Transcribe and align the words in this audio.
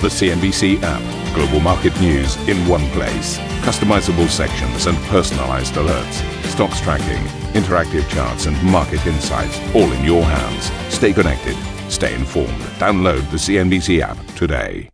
The 0.00 0.06
CNBC 0.06 0.78
app. 0.84 1.34
Global 1.34 1.58
market 1.58 2.00
news 2.00 2.36
in 2.48 2.56
one 2.68 2.88
place. 2.90 3.36
Customizable 3.62 4.28
sections 4.28 4.86
and 4.86 4.96
personalized 5.08 5.74
alerts. 5.74 6.22
Stocks 6.44 6.80
tracking, 6.80 7.20
interactive 7.60 8.08
charts, 8.08 8.46
and 8.46 8.62
market 8.62 9.04
insights 9.08 9.58
all 9.74 9.90
in 9.90 10.04
your 10.04 10.22
hands. 10.22 10.70
Stay 10.94 11.12
connected. 11.12 11.56
Stay 11.90 12.14
informed. 12.14 12.60
Download 12.78 13.28
the 13.32 13.38
CNBC 13.38 13.98
app 14.00 14.16
today. 14.36 14.88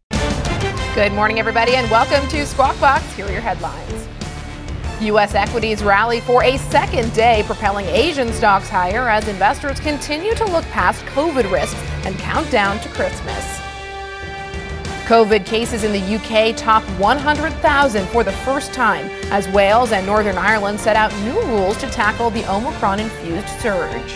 Good 0.94 1.12
morning, 1.12 1.38
everybody, 1.38 1.74
and 1.74 1.90
welcome 1.90 2.26
to 2.30 2.46
Squawk 2.46 2.80
Box. 2.80 3.04
Here 3.12 3.26
are 3.26 3.30
your 3.30 3.42
headlines. 3.42 4.08
U.S. 5.02 5.34
equities 5.34 5.82
rally 5.82 6.20
for 6.20 6.42
a 6.44 6.56
second 6.56 7.12
day, 7.12 7.42
propelling 7.44 7.84
Asian 7.88 8.32
stocks 8.32 8.70
higher 8.70 9.10
as 9.10 9.28
investors 9.28 9.78
continue 9.80 10.34
to 10.34 10.46
look 10.46 10.64
past 10.70 11.04
COVID 11.04 11.52
risks 11.52 11.78
and 12.06 12.18
count 12.20 12.50
down 12.50 12.80
to 12.80 12.88
Christmas. 12.88 13.63
COVID 15.04 15.44
cases 15.44 15.84
in 15.84 15.92
the 15.92 16.14
UK 16.16 16.56
top 16.56 16.82
100,000 16.98 18.06
for 18.06 18.24
the 18.24 18.32
first 18.32 18.72
time 18.72 19.04
as 19.30 19.46
Wales 19.48 19.92
and 19.92 20.06
Northern 20.06 20.38
Ireland 20.38 20.80
set 20.80 20.96
out 20.96 21.14
new 21.24 21.38
rules 21.42 21.76
to 21.78 21.90
tackle 21.90 22.30
the 22.30 22.50
Omicron 22.50 23.00
infused 23.00 23.46
surge. 23.60 24.14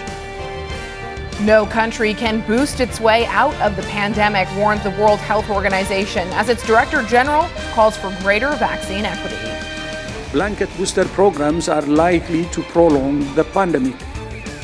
No 1.43 1.67
country 1.67 2.15
can 2.15 2.41
boost 2.47 2.81
its 2.81 3.01
way 3.01 3.27
out 3.27 3.55
of 3.61 3.77
the 3.77 3.83
pandemic, 3.83 4.49
warns 4.57 4.83
the 4.83 4.91
World 4.93 5.19
Health 5.19 5.51
Organization, 5.51 6.27
as 6.29 6.49
its 6.49 6.67
Director 6.67 7.03
General 7.03 7.47
calls 7.75 7.99
for 7.99 8.09
greater 8.23 8.51
vaccine 8.55 9.05
equity. 9.05 9.37
Blanket 10.33 10.75
booster 10.79 11.05
programs 11.05 11.69
are 11.69 11.83
likely 11.83 12.47
to 12.47 12.63
prolong 12.63 13.21
the 13.35 13.45
pandemic 13.45 13.95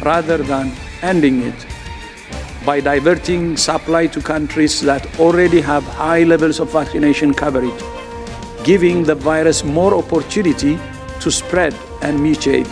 rather 0.03 0.39
than 0.39 0.73
ending 1.03 1.43
it 1.43 1.67
by 2.65 2.81
diverting 2.81 3.57
supply 3.57 4.07
to 4.07 4.21
countries 4.21 4.81
that 4.81 5.21
already 5.21 5.61
have 5.61 5.83
high 5.85 6.23
levels 6.23 6.61
of 6.61 6.73
vaccination 6.73 7.35
coverage, 7.35 7.83
giving 8.65 9.05
the 9.05 9.15
virus 9.15 9.65
more 9.65 9.95
opportunity 9.95 10.79
to 11.21 11.31
spread 11.31 11.75
and 12.03 12.19
mutate. 12.19 12.71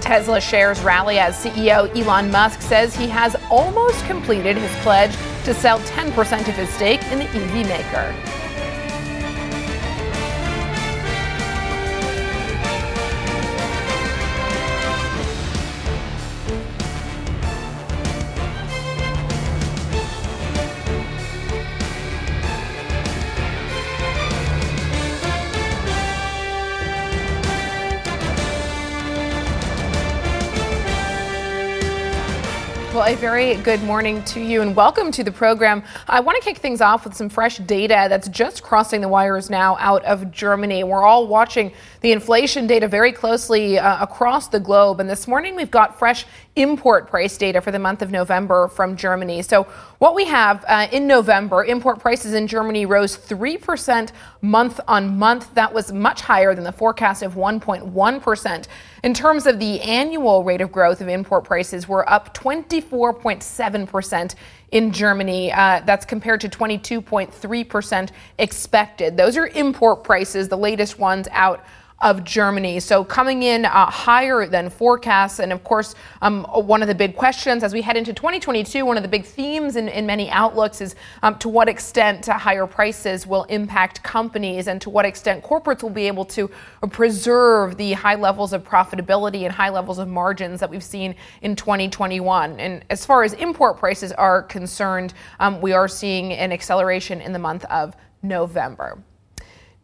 Tesla 0.00 0.40
shares 0.40 0.80
rally 0.82 1.18
as 1.18 1.34
CEO 1.34 1.90
Elon 1.96 2.30
Musk 2.30 2.62
says 2.62 2.94
he 2.94 3.08
has 3.08 3.34
almost 3.50 4.04
completed 4.06 4.56
his 4.56 4.70
pledge 4.82 5.12
to 5.44 5.52
sell 5.52 5.80
10% 5.80 6.48
of 6.48 6.54
his 6.54 6.68
stake 6.70 7.02
in 7.10 7.18
the 7.18 7.24
EV 7.24 7.66
maker. 7.66 8.35
A 33.06 33.14
very 33.14 33.54
good 33.58 33.80
morning 33.84 34.20
to 34.24 34.40
you 34.40 34.62
and 34.62 34.74
welcome 34.74 35.12
to 35.12 35.22
the 35.22 35.30
program. 35.30 35.80
I 36.08 36.18
want 36.18 36.42
to 36.42 36.42
kick 36.42 36.58
things 36.58 36.80
off 36.80 37.04
with 37.04 37.14
some 37.14 37.28
fresh 37.28 37.58
data 37.58 38.06
that's 38.08 38.26
just 38.26 38.64
crossing 38.64 39.00
the 39.00 39.06
wires 39.06 39.48
now 39.48 39.76
out 39.78 40.04
of 40.04 40.32
Germany. 40.32 40.82
We're 40.82 41.04
all 41.04 41.28
watching 41.28 41.72
the 42.06 42.12
inflation 42.12 42.68
data 42.68 42.86
very 42.86 43.10
closely 43.10 43.80
uh, 43.80 44.00
across 44.00 44.46
the 44.46 44.60
globe. 44.60 45.00
And 45.00 45.10
this 45.10 45.26
morning 45.26 45.56
we've 45.56 45.72
got 45.72 45.98
fresh 45.98 46.24
import 46.54 47.08
price 47.08 47.36
data 47.36 47.60
for 47.60 47.72
the 47.72 47.80
month 47.80 48.00
of 48.00 48.12
November 48.12 48.68
from 48.68 48.96
Germany. 48.96 49.42
So, 49.42 49.64
what 49.98 50.14
we 50.14 50.24
have 50.26 50.64
uh, 50.68 50.86
in 50.92 51.08
November, 51.08 51.64
import 51.64 51.98
prices 51.98 52.32
in 52.32 52.46
Germany 52.46 52.86
rose 52.86 53.16
3% 53.16 54.12
month 54.40 54.78
on 54.86 55.18
month. 55.18 55.52
That 55.54 55.74
was 55.74 55.92
much 55.92 56.20
higher 56.20 56.54
than 56.54 56.62
the 56.62 56.70
forecast 56.70 57.24
of 57.24 57.34
1.1%. 57.34 58.66
In 59.02 59.12
terms 59.12 59.46
of 59.48 59.58
the 59.58 59.80
annual 59.80 60.44
rate 60.44 60.60
of 60.60 60.70
growth 60.70 61.00
of 61.00 61.08
import 61.08 61.42
prices, 61.42 61.88
we're 61.88 62.06
up 62.06 62.32
24.7% 62.36 64.34
in 64.70 64.92
Germany. 64.92 65.52
Uh, 65.52 65.80
that's 65.84 66.04
compared 66.04 66.40
to 66.42 66.48
22.3% 66.48 68.10
expected. 68.38 69.16
Those 69.16 69.36
are 69.36 69.48
import 69.48 70.04
prices, 70.04 70.48
the 70.48 70.56
latest 70.56 71.00
ones 71.00 71.26
out 71.32 71.64
of 72.00 72.24
Germany. 72.24 72.78
So 72.78 73.02
coming 73.04 73.42
in 73.42 73.64
uh, 73.64 73.86
higher 73.86 74.46
than 74.46 74.68
forecasts. 74.68 75.38
And 75.38 75.50
of 75.50 75.64
course, 75.64 75.94
um, 76.20 76.44
one 76.44 76.82
of 76.82 76.88
the 76.88 76.94
big 76.94 77.16
questions 77.16 77.62
as 77.62 77.72
we 77.72 77.80
head 77.80 77.96
into 77.96 78.12
2022, 78.12 78.84
one 78.84 78.98
of 78.98 79.02
the 79.02 79.08
big 79.08 79.24
themes 79.24 79.76
in, 79.76 79.88
in 79.88 80.04
many 80.04 80.28
outlooks 80.30 80.82
is 80.82 80.94
um, 81.22 81.38
to 81.38 81.48
what 81.48 81.68
extent 81.68 82.26
higher 82.26 82.66
prices 82.66 83.26
will 83.26 83.44
impact 83.44 84.02
companies 84.02 84.68
and 84.68 84.80
to 84.82 84.90
what 84.90 85.06
extent 85.06 85.42
corporates 85.42 85.82
will 85.82 85.90
be 85.90 86.06
able 86.06 86.26
to 86.26 86.50
preserve 86.90 87.78
the 87.78 87.94
high 87.94 88.14
levels 88.14 88.52
of 88.52 88.62
profitability 88.62 89.44
and 89.44 89.52
high 89.52 89.70
levels 89.70 89.98
of 89.98 90.06
margins 90.06 90.60
that 90.60 90.68
we've 90.68 90.84
seen 90.84 91.14
in 91.40 91.56
2021. 91.56 92.60
And 92.60 92.84
as 92.90 93.06
far 93.06 93.24
as 93.24 93.32
import 93.34 93.78
prices 93.78 94.12
are 94.12 94.42
concerned, 94.42 95.14
um, 95.40 95.62
we 95.62 95.72
are 95.72 95.88
seeing 95.88 96.34
an 96.34 96.52
acceleration 96.52 97.22
in 97.22 97.32
the 97.32 97.38
month 97.38 97.64
of 97.66 97.96
November. 98.22 98.98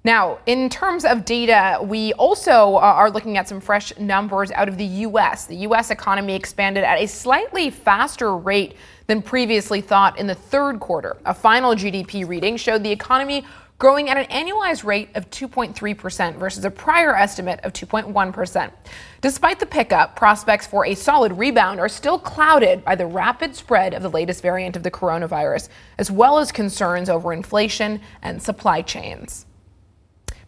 Now, 0.04 0.40
in 0.46 0.68
terms 0.68 1.04
of 1.04 1.24
data, 1.24 1.78
we 1.80 2.12
also 2.14 2.74
uh, 2.74 2.80
are 2.80 3.08
looking 3.08 3.36
at 3.38 3.48
some 3.48 3.60
fresh 3.60 3.96
numbers 3.98 4.50
out 4.50 4.68
of 4.68 4.76
the 4.76 4.84
US. 4.84 5.46
The 5.46 5.56
US 5.68 5.92
economy 5.92 6.34
expanded 6.34 6.82
at 6.82 6.98
a 7.00 7.06
slightly 7.06 7.70
faster 7.70 8.36
rate 8.36 8.76
than 9.06 9.22
previously 9.22 9.80
thought 9.80 10.18
in 10.18 10.26
the 10.26 10.34
third 10.34 10.80
quarter. 10.80 11.16
A 11.24 11.32
final 11.32 11.76
GDP 11.76 12.26
reading 12.26 12.56
showed 12.56 12.82
the 12.82 12.90
economy 12.90 13.44
growing 13.78 14.10
at 14.10 14.16
an 14.16 14.26
annualized 14.26 14.84
rate 14.84 15.08
of 15.14 15.30
2.3% 15.30 16.36
versus 16.36 16.64
a 16.64 16.70
prior 16.70 17.14
estimate 17.14 17.60
of 17.62 17.72
2.1%. 17.72 18.72
Despite 19.20 19.60
the 19.60 19.66
pickup, 19.66 20.16
prospects 20.16 20.66
for 20.66 20.84
a 20.86 20.96
solid 20.96 21.32
rebound 21.32 21.78
are 21.78 21.88
still 21.88 22.18
clouded 22.18 22.84
by 22.84 22.96
the 22.96 23.06
rapid 23.06 23.54
spread 23.54 23.94
of 23.94 24.02
the 24.02 24.10
latest 24.10 24.42
variant 24.42 24.76
of 24.76 24.82
the 24.82 24.90
coronavirus, 24.90 25.68
as 25.98 26.10
well 26.10 26.38
as 26.38 26.50
concerns 26.50 27.08
over 27.08 27.32
inflation 27.32 28.00
and 28.22 28.42
supply 28.42 28.82
chains. 28.82 29.46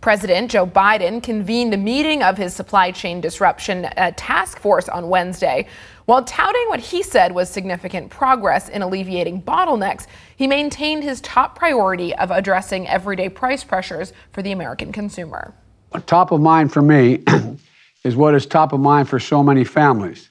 President 0.05 0.51
Joe 0.51 0.67
Biden 0.67 1.23
convened 1.23 1.73
a 1.73 1.79
meeting 1.79 2.23
of 2.23 2.37
his 2.37 2.53
supply 2.53 2.91
chain 2.91 3.23
disruption 3.23 3.87
uh, 3.87 4.13
task 4.19 4.59
force 4.59 4.87
on 4.87 5.09
Wednesday. 5.09 5.67
While 6.05 6.23
touting 6.25 6.69
what 6.69 6.79
he 6.79 7.03
said 7.03 7.35
was 7.35 7.49
significant 7.49 8.11
progress 8.11 8.69
in 8.69 8.83
alleviating 8.83 9.41
bottlenecks, 9.41 10.07
he 10.37 10.47
maintained 10.47 11.05
his 11.05 11.23
top 11.23 11.59
priority 11.59 12.15
of 12.17 12.31
addressing 12.31 12.87
everyday 12.87 13.31
price 13.31 13.65
pressures 13.65 14.13
for 14.33 14.43
the 14.43 14.53
American 14.53 14.93
consumer. 14.93 15.55
Top 16.05 16.33
of 16.33 16.41
mind 16.43 16.71
for 16.71 16.83
me 16.83 17.25
is 18.05 18.15
what 18.15 18.35
is 18.35 18.45
top 18.45 18.75
of 18.75 18.81
mind 18.81 19.09
for 19.09 19.19
so 19.19 19.43
many 19.43 19.65
families 19.65 20.29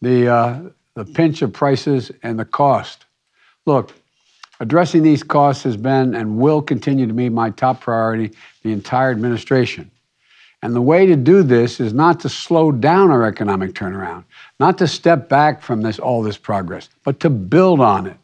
the, 0.00 0.28
uh, 0.28 0.60
the 0.94 1.04
pinch 1.04 1.42
of 1.42 1.52
prices 1.52 2.10
and 2.22 2.38
the 2.38 2.46
cost. 2.46 3.04
Look, 3.66 3.92
Addressing 4.60 5.02
these 5.02 5.22
costs 5.22 5.62
has 5.64 5.76
been 5.76 6.14
and 6.14 6.36
will 6.36 6.60
continue 6.60 7.06
to 7.06 7.14
be 7.14 7.30
my 7.30 7.50
top 7.50 7.80
priority 7.80 8.30
the 8.62 8.72
entire 8.72 9.10
administration. 9.10 9.90
And 10.62 10.76
the 10.76 10.82
way 10.82 11.06
to 11.06 11.16
do 11.16 11.42
this 11.42 11.80
is 11.80 11.94
not 11.94 12.20
to 12.20 12.28
slow 12.28 12.70
down 12.70 13.10
our 13.10 13.24
economic 13.24 13.72
turnaround, 13.72 14.24
not 14.58 14.76
to 14.78 14.86
step 14.86 15.30
back 15.30 15.62
from 15.62 15.80
this 15.80 15.98
all 15.98 16.22
this 16.22 16.36
progress, 16.36 16.90
but 17.04 17.20
to 17.20 17.30
build 17.30 17.80
on 17.80 18.06
it. 18.06 18.16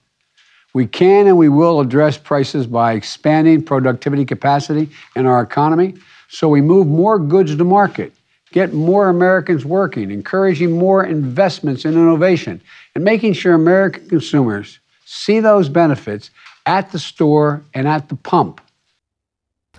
We 0.74 0.86
can 0.86 1.26
and 1.26 1.38
we 1.38 1.48
will 1.48 1.80
address 1.80 2.18
prices 2.18 2.66
by 2.66 2.92
expanding 2.92 3.62
productivity 3.62 4.26
capacity 4.26 4.90
in 5.16 5.24
our 5.24 5.40
economy 5.40 5.94
so 6.28 6.50
we 6.50 6.60
move 6.60 6.86
more 6.86 7.18
goods 7.18 7.56
to 7.56 7.64
market, 7.64 8.12
get 8.52 8.74
more 8.74 9.08
Americans 9.08 9.64
working, 9.64 10.10
encouraging 10.10 10.72
more 10.72 11.04
investments 11.04 11.86
in 11.86 11.94
innovation, 11.94 12.60
and 12.94 13.02
making 13.02 13.32
sure 13.32 13.54
American 13.54 14.06
consumers 14.10 14.80
see 15.06 15.40
those 15.40 15.68
benefits 15.68 16.30
at 16.66 16.92
the 16.92 16.98
store 16.98 17.64
and 17.72 17.88
at 17.88 18.08
the 18.08 18.16
pump. 18.16 18.60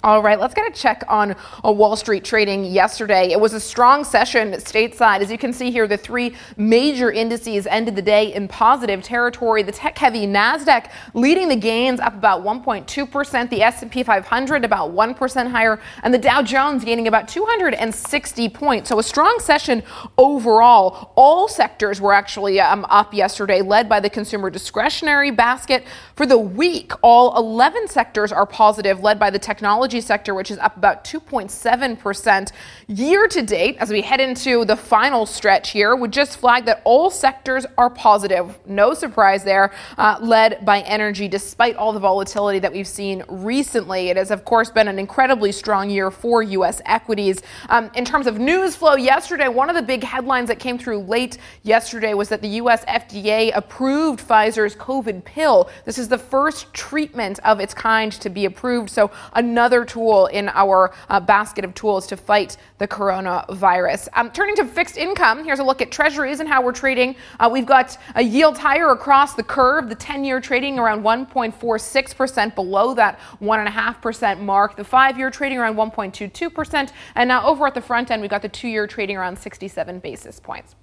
All 0.03 0.21
right, 0.21 0.39
let's 0.39 0.53
get 0.53 0.71
a 0.71 0.75
check 0.75 1.03
on 1.07 1.35
a 1.63 1.71
Wall 1.71 1.95
Street 1.95 2.23
trading 2.23 2.65
yesterday. 2.65 3.31
It 3.31 3.39
was 3.39 3.53
a 3.53 3.59
strong 3.59 4.03
session 4.03 4.51
stateside. 4.51 5.21
As 5.21 5.31
you 5.31 5.39
can 5.39 5.51
see 5.51 5.71
here, 5.71 5.87
the 5.87 5.97
three 5.97 6.35
major 6.55 7.11
indices 7.11 7.65
ended 7.65 7.95
the 7.95 8.03
day 8.03 8.31
in 8.31 8.47
positive 8.47 9.01
territory. 9.01 9.63
The 9.63 9.71
tech-heavy 9.71 10.27
Nasdaq 10.27 10.91
leading 11.15 11.49
the 11.49 11.55
gains 11.55 11.99
up 11.99 12.13
about 12.13 12.43
1.2%, 12.43 13.49
the 13.49 13.63
S&P 13.63 14.03
500 14.03 14.63
about 14.63 14.91
1% 14.91 15.49
higher, 15.49 15.79
and 16.03 16.13
the 16.13 16.19
Dow 16.19 16.43
Jones 16.43 16.85
gaining 16.85 17.07
about 17.07 17.27
260 17.27 18.49
points. 18.49 18.89
So 18.89 18.99
a 18.99 19.03
strong 19.03 19.39
session 19.39 19.81
overall. 20.19 21.11
All 21.15 21.47
sectors 21.47 21.99
were 21.99 22.13
actually 22.13 22.59
um, 22.61 22.85
up 22.89 23.15
yesterday, 23.15 23.63
led 23.63 23.89
by 23.89 23.99
the 23.99 24.11
consumer 24.11 24.51
discretionary 24.51 25.31
basket. 25.31 25.85
For 26.17 26.25
the 26.25 26.39
week, 26.39 26.93
all 27.03 27.37
11 27.37 27.89
sectors 27.89 28.31
are 28.31 28.47
positive, 28.47 29.01
led 29.03 29.19
by 29.19 29.29
the 29.29 29.37
technology 29.37 30.01
sector, 30.01 30.33
which 30.33 30.49
is 30.49 30.57
up 30.57 30.75
about 30.75 31.03
2.7% 31.03 32.51
year 32.87 33.27
to 33.27 33.43
date. 33.43 33.77
As 33.79 33.91
we 33.91 34.01
head 34.01 34.19
into 34.19 34.65
the 34.65 34.75
final 34.75 35.27
stretch 35.27 35.69
here, 35.69 35.95
would 35.95 36.11
just 36.11 36.39
flag 36.39 36.65
that 36.65 36.81
all 36.85 37.11
sectors 37.11 37.67
are 37.77 37.91
positive. 37.91 38.57
No 38.65 38.95
surprise 38.95 39.43
there, 39.43 39.71
uh, 39.99 40.17
led 40.19 40.65
by 40.65 40.79
energy, 40.81 41.27
despite 41.27 41.75
all 41.75 41.93
the 41.93 41.99
volatility 41.99 42.57
that 42.57 42.73
we've 42.73 42.87
seen 42.87 43.23
recently. 43.27 44.09
It 44.09 44.17
has, 44.17 44.31
of 44.31 44.43
course, 44.43 44.71
been 44.71 44.87
an 44.87 44.97
incredibly 44.97 45.51
strong 45.51 45.87
year 45.87 46.09
for 46.09 46.41
U.S. 46.41 46.81
equities. 46.85 47.43
Um, 47.69 47.91
in 47.93 48.05
terms 48.05 48.25
of 48.25 48.39
news 48.39 48.75
flow, 48.75 48.95
yesterday, 48.95 49.49
one 49.49 49.69
of 49.69 49.75
the 49.75 49.83
big 49.83 50.03
headlines 50.03 50.47
that 50.47 50.57
came 50.57 50.79
through 50.79 51.01
late 51.01 51.37
yesterday 51.61 52.15
was 52.15 52.27
that 52.29 52.41
the 52.41 52.49
U.S. 52.61 52.83
FDA 52.85 53.55
approved 53.55 54.27
Pfizer's 54.27 54.75
COVID 54.75 55.23
pill. 55.23 55.69
This 55.85 55.99
is 55.99 56.06
the 56.07 56.17
first 56.17 56.73
treatment 56.73 57.39
of 57.43 57.59
its 57.59 57.73
kind 57.73 58.11
to 58.11 58.29
be 58.29 58.45
approved. 58.45 58.89
So, 58.89 59.11
another 59.33 59.85
tool 59.85 60.27
in 60.27 60.49
our 60.49 60.93
uh, 61.09 61.19
basket 61.19 61.65
of 61.65 61.73
tools 61.73 62.07
to 62.07 62.17
fight 62.17 62.57
the 62.77 62.87
coronavirus. 62.87 64.09
Um, 64.13 64.31
turning 64.31 64.55
to 64.57 64.65
fixed 64.65 64.97
income, 64.97 65.43
here's 65.43 65.59
a 65.59 65.63
look 65.63 65.81
at 65.81 65.91
treasuries 65.91 66.39
and 66.39 66.49
how 66.49 66.61
we're 66.61 66.71
trading. 66.71 67.15
Uh, 67.39 67.49
we've 67.51 67.65
got 67.65 67.97
a 68.15 68.21
yield 68.21 68.57
higher 68.57 68.89
across 68.89 69.35
the 69.35 69.43
curve, 69.43 69.89
the 69.89 69.95
10 69.95 70.23
year 70.23 70.39
trading 70.39 70.79
around 70.79 71.03
1.46%, 71.03 72.55
below 72.55 72.93
that 72.93 73.19
1.5% 73.41 74.39
mark. 74.41 74.75
The 74.75 74.83
five 74.83 75.17
year 75.17 75.29
trading 75.29 75.57
around 75.57 75.75
1.22%. 75.75 76.91
And 77.15 77.27
now 77.27 77.45
over 77.45 77.67
at 77.67 77.73
the 77.73 77.81
front 77.81 78.11
end, 78.11 78.21
we've 78.21 78.31
got 78.31 78.41
the 78.41 78.49
two 78.49 78.67
year 78.67 78.87
trading 78.87 79.17
around 79.17 79.37
67 79.37 79.99
basis 79.99 80.39
points. 80.39 80.75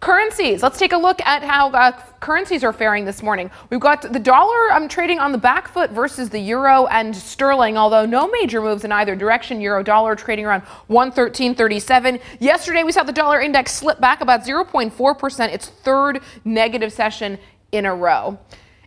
Currencies. 0.00 0.62
Let's 0.62 0.78
take 0.78 0.92
a 0.92 0.96
look 0.96 1.20
at 1.22 1.42
how 1.42 1.70
uh, 1.70 1.90
currencies 2.20 2.62
are 2.62 2.72
faring 2.72 3.04
this 3.04 3.20
morning. 3.20 3.50
We've 3.68 3.80
got 3.80 4.12
the 4.12 4.20
dollar 4.20 4.72
um, 4.72 4.88
trading 4.88 5.18
on 5.18 5.32
the 5.32 5.38
back 5.38 5.66
foot 5.66 5.90
versus 5.90 6.30
the 6.30 6.38
euro 6.38 6.86
and 6.86 7.14
sterling, 7.14 7.76
although 7.76 8.06
no 8.06 8.28
major 8.28 8.62
moves 8.62 8.84
in 8.84 8.92
either 8.92 9.16
direction. 9.16 9.60
Euro 9.60 9.82
dollar 9.82 10.14
trading 10.14 10.46
around 10.46 10.62
113.37. 10.88 12.20
Yesterday, 12.38 12.84
we 12.84 12.92
saw 12.92 13.02
the 13.02 13.12
dollar 13.12 13.40
index 13.40 13.72
slip 13.72 14.00
back 14.00 14.20
about 14.20 14.44
0.4%, 14.44 15.52
its 15.52 15.66
third 15.66 16.20
negative 16.44 16.92
session 16.92 17.36
in 17.72 17.84
a 17.84 17.94
row. 17.94 18.38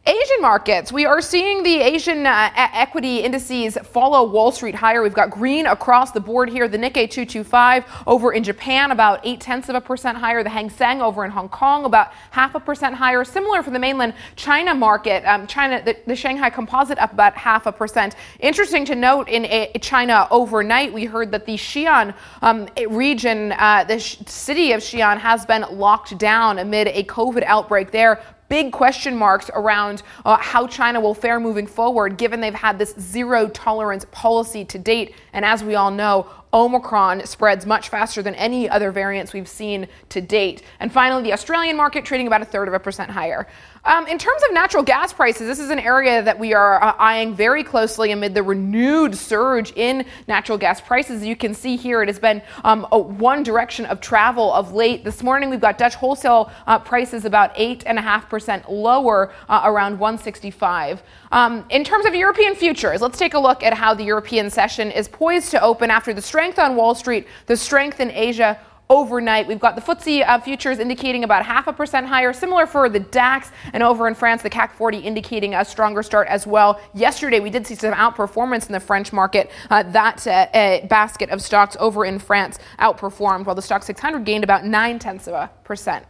Asian 0.07 0.42
markets, 0.42 0.92
we 0.92 1.06
are 1.06 1.21
seeing 1.21 1.62
the 1.62 1.80
Asian 1.80 2.25
uh, 2.25 2.50
equity 2.56 3.19
indices 3.19 3.77
follow 3.83 4.27
Wall 4.27 4.51
Street 4.51 4.74
higher. 4.74 5.03
We've 5.03 5.13
got 5.13 5.30
green 5.30 5.68
across 5.68 6.09
the 6.09 6.19
board 6.19 6.50
here. 6.50 6.68
The 6.68 6.80
Nikkei 6.80 7.07
225 7.07 7.86
over 8.07 8.33
in 8.33 8.44
Japan, 8.44 8.89
about 8.89 9.19
eight 9.24 9.39
tenths 9.39 9.69
of 9.69 9.75
a 9.75 9.81
percent 9.81 10.18
higher. 10.18 10.42
The 10.42 10.50
Hang 10.50 10.71
Seng 10.71 11.03
over 11.03 11.24
in 11.24 11.30
Hong 11.30 11.50
Kong, 11.50 11.86
about 11.86 12.13
half 12.31 12.56
a 12.56 12.59
percent 12.59 12.95
higher. 12.95 13.24
Similar 13.24 13.62
for 13.62 13.69
the 13.69 13.77
mainland 13.77 14.15
China 14.36 14.74
market. 14.74 15.24
Um, 15.24 15.45
China, 15.45 15.83
the, 15.86 15.95
the, 16.07 16.15
Shanghai 16.15 16.50
Composite 16.50 16.97
up 16.97 17.13
about 17.13 17.36
half 17.36 17.68
a 17.68 17.71
percent. 17.71 18.15
Interesting 18.39 18.86
to 18.86 18.95
note 18.95 19.30
in 19.30 19.45
a, 19.45 19.71
China 19.81 20.27
overnight, 20.31 20.92
we 20.92 21.06
heard 21.06 21.31
that 21.31 21.45
the 21.45 21.54
Xi'an 21.54 22.15
um, 22.42 22.68
region, 22.89 23.51
uh, 23.51 23.83
the 23.83 24.00
sh- 24.00 24.18
city 24.25 24.71
of 24.71 24.81
Xi'an, 24.81 25.19
has 25.19 25.45
been 25.45 25.63
locked 25.69 26.18
down 26.18 26.57
amid 26.57 26.88
a 26.88 27.04
COVID 27.04 27.44
outbreak 27.44 27.92
there 27.92 28.19
big 28.51 28.74
question 28.74 29.15
marks 29.15 29.50
around 29.53 30.03
uh, 30.25 30.36
how 30.36 30.68
China 30.68 31.00
will 31.00 31.13
fare 31.13 31.39
moving 31.39 31.65
forward, 31.65 32.18
given 32.18 32.42
they've 32.42 32.53
had 32.53 32.77
this 32.77 32.94
zero 33.00 33.48
tolerance 33.48 34.06
policy 34.12 34.65
to 34.65 34.77
date. 34.77 35.15
And 35.31 35.45
as 35.45 35.63
we 35.63 35.75
all 35.75 35.89
know, 35.89 36.27
Omicron 36.53 37.25
spreads 37.25 37.65
much 37.65 37.88
faster 37.88 38.21
than 38.21 38.36
any 38.36 38.69
other 38.69 38.92
variants 38.92 39.31
we've 39.31 39.48
seen 39.48 39.88
to 40.09 40.19
date. 40.19 40.63
And 40.81 40.92
finally, 40.92 41.24
the 41.24 41.31
Australian 41.31 41.77
market 41.77 42.03
trading 42.03 42.27
about 42.27 42.42
a 42.42 42.45
third 42.45 42.68
of 42.68 42.74
a 42.74 42.80
percent 42.80 43.09
higher. 43.09 43.48
Um, 43.83 44.06
in 44.06 44.19
terms 44.19 44.44
of 44.48 44.54
natural 44.54 44.83
gas 44.83 45.12
prices, 45.12 45.48
this 45.48 45.57
is 45.57 45.72
an 45.72 45.80
area 45.80 46.22
that 46.22 46.38
we 46.38 46.54
are 46.54 46.81
uh, 46.83 46.94
eyeing 47.00 47.33
very 47.33 47.63
closely 47.63 48.12
amid 48.12 48.36
the 48.36 48.44
renewed 48.44 49.16
surge 49.16 49.74
in 49.75 50.06
natural 50.28 50.60
gas 50.60 50.80
prices. 50.80 51.25
You 51.25 51.36
can 51.36 51.56
see 51.56 51.78
here 51.78 52.04
it 52.04 52.07
has 52.07 52.19
been 52.19 52.44
um, 52.63 52.86
a 52.92 53.00
one 53.00 53.42
direction 53.42 53.88
of 53.88 54.00
travel 54.00 54.54
of 54.54 54.74
late. 54.74 55.04
This 55.04 55.24
morning 55.24 55.50
we've 55.50 55.60
got 55.60 55.80
Dutch 55.80 55.95
wholesale 55.95 56.51
uh, 56.68 56.78
prices 56.78 57.25
about 57.25 57.56
8.5% 57.56 58.69
lower, 58.69 59.33
uh, 59.50 59.62
around 59.66 59.98
165. 59.98 61.01
Um, 61.31 61.66
in 61.72 61.83
terms 61.83 62.06
of 62.06 62.13
European 62.13 62.54
futures, 62.54 63.01
let's 63.01 63.18
take 63.18 63.33
a 63.33 63.39
look 63.39 63.63
at 63.63 63.74
how 63.74 63.95
the 63.95 64.04
European 64.04 64.51
session 64.51 64.92
is 64.92 65.07
poised 65.07 65.50
to 65.51 65.62
open 65.62 65.89
after 65.89 66.13
the 66.13 66.22
strength 66.22 66.60
on 66.60 66.75
Wall 66.75 66.94
Street, 66.94 67.25
the 67.48 67.57
strength 67.57 68.00
in 68.00 68.12
Asia 68.12 68.60
overnight. 68.92 69.48
We've 69.48 69.58
got 69.58 69.76
the 69.78 69.82
FTSE 69.82 70.28
uh, 70.28 70.40
futures 70.42 70.78
indicating 70.78 71.24
about 71.24 71.46
half 71.46 71.68
a 71.68 71.74
percent 71.74 72.06
higher, 72.08 72.34
similar 72.34 72.68
for 72.68 72.90
the 72.90 73.00
DAX, 73.00 73.50
and 73.72 73.82
over 73.82 74.06
in 74.10 74.14
France, 74.14 74.42
the 74.42 74.50
CAC 74.50 74.74
40 74.74 74.98
indicating 74.98 75.56
a 75.56 75.64
stronger 75.64 76.04
start 76.04 76.28
as 76.28 76.46
well. 76.46 76.82
Yesterday, 76.94 77.40
we 77.40 77.50
did 77.50 77.66
see 77.66 77.76
some 77.76 77.94
outperformance 77.94 78.68
in 78.68 78.74
the 78.74 78.82
French 78.82 79.14
market. 79.14 79.50
Uh, 79.70 79.84
that 79.84 80.28
uh, 80.28 80.32
uh 80.32 80.86
basket 80.88 81.30
of 81.30 81.42
stocks 81.42 81.78
over 81.80 82.04
in 82.04 82.20
France 82.20 82.60
outperformed, 82.80 83.46
while 83.46 83.56
the 83.56 83.62
Stoxx 83.62 83.86
600 83.86 84.26
gained 84.26 84.44
about 84.44 84.66
nine 84.66 85.00
tenths 85.00 85.26
of 85.28 85.36
a 85.36 85.50
percent. 85.64 86.06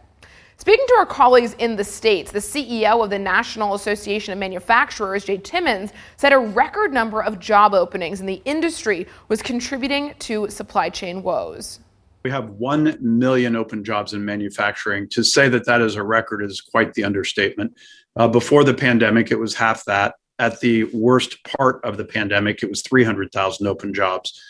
Speaking 0.56 0.84
to 0.88 0.94
our 0.94 1.06
colleagues 1.06 1.54
in 1.54 1.76
the 1.76 1.84
States, 1.84 2.32
the 2.32 2.40
CEO 2.40 3.04
of 3.04 3.10
the 3.10 3.18
National 3.18 3.74
Association 3.74 4.32
of 4.32 4.40
Manufacturers, 4.40 5.24
Jay 5.24 5.38
Timmons, 5.38 5.92
said 6.16 6.32
a 6.32 6.38
record 6.38 6.92
number 6.92 7.22
of 7.22 7.38
job 7.38 7.74
openings 7.74 8.20
in 8.20 8.26
the 8.26 8.42
industry 8.44 9.06
was 9.28 9.40
contributing 9.40 10.14
to 10.18 10.48
supply 10.50 10.88
chain 10.88 11.22
woes. 11.22 11.78
We 12.24 12.30
have 12.30 12.50
1 12.50 12.98
million 13.00 13.56
open 13.56 13.84
jobs 13.84 14.14
in 14.14 14.24
manufacturing. 14.24 15.08
To 15.10 15.24
say 15.24 15.48
that 15.48 15.66
that 15.66 15.80
is 15.80 15.96
a 15.96 16.02
record 16.02 16.42
is 16.44 16.60
quite 16.60 16.94
the 16.94 17.04
understatement. 17.04 17.74
Uh, 18.16 18.28
before 18.28 18.64
the 18.64 18.74
pandemic, 18.74 19.30
it 19.30 19.38
was 19.38 19.54
half 19.54 19.84
that. 19.86 20.14
At 20.38 20.60
the 20.60 20.84
worst 20.92 21.42
part 21.44 21.84
of 21.84 21.96
the 21.96 22.04
pandemic, 22.04 22.62
it 22.62 22.70
was 22.70 22.82
300,000 22.82 23.66
open 23.66 23.94
jobs. 23.94 24.40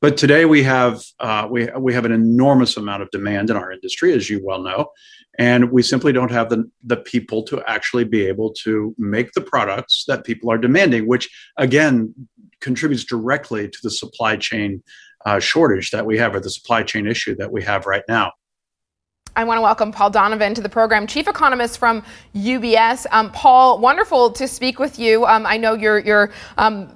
But 0.00 0.16
today 0.16 0.46
we 0.46 0.62
have 0.62 1.02
uh, 1.18 1.46
we 1.50 1.68
we 1.78 1.92
have 1.92 2.06
an 2.06 2.12
enormous 2.12 2.76
amount 2.78 3.02
of 3.02 3.10
demand 3.10 3.50
in 3.50 3.56
our 3.56 3.70
industry, 3.70 4.14
as 4.14 4.30
you 4.30 4.40
well 4.42 4.62
know, 4.62 4.90
and 5.38 5.70
we 5.70 5.82
simply 5.82 6.12
don't 6.12 6.30
have 6.30 6.48
the 6.48 6.70
the 6.84 6.96
people 6.96 7.42
to 7.44 7.62
actually 7.66 8.04
be 8.04 8.26
able 8.26 8.50
to 8.64 8.94
make 8.96 9.32
the 9.32 9.42
products 9.42 10.04
that 10.08 10.24
people 10.24 10.50
are 10.50 10.56
demanding, 10.56 11.06
which 11.06 11.28
again 11.58 12.14
contributes 12.60 13.04
directly 13.04 13.68
to 13.68 13.78
the 13.82 13.90
supply 13.90 14.36
chain 14.36 14.82
uh, 15.26 15.38
shortage 15.38 15.90
that 15.90 16.06
we 16.06 16.18
have 16.18 16.34
or 16.34 16.40
the 16.40 16.50
supply 16.50 16.82
chain 16.82 17.06
issue 17.06 17.34
that 17.36 17.50
we 17.50 17.62
have 17.62 17.86
right 17.86 18.04
now. 18.08 18.32
I 19.36 19.44
want 19.44 19.58
to 19.58 19.62
welcome 19.62 19.92
Paul 19.92 20.10
Donovan 20.10 20.54
to 20.54 20.60
the 20.60 20.68
program, 20.68 21.06
chief 21.06 21.28
economist 21.28 21.78
from 21.78 22.02
UBS. 22.34 23.06
Um, 23.12 23.30
Paul, 23.30 23.78
wonderful 23.78 24.32
to 24.32 24.48
speak 24.48 24.80
with 24.80 24.98
you. 24.98 25.24
Um, 25.24 25.46
I 25.46 25.56
know 25.56 25.74
you're 25.74 26.00
you're 26.00 26.32
um, 26.58 26.94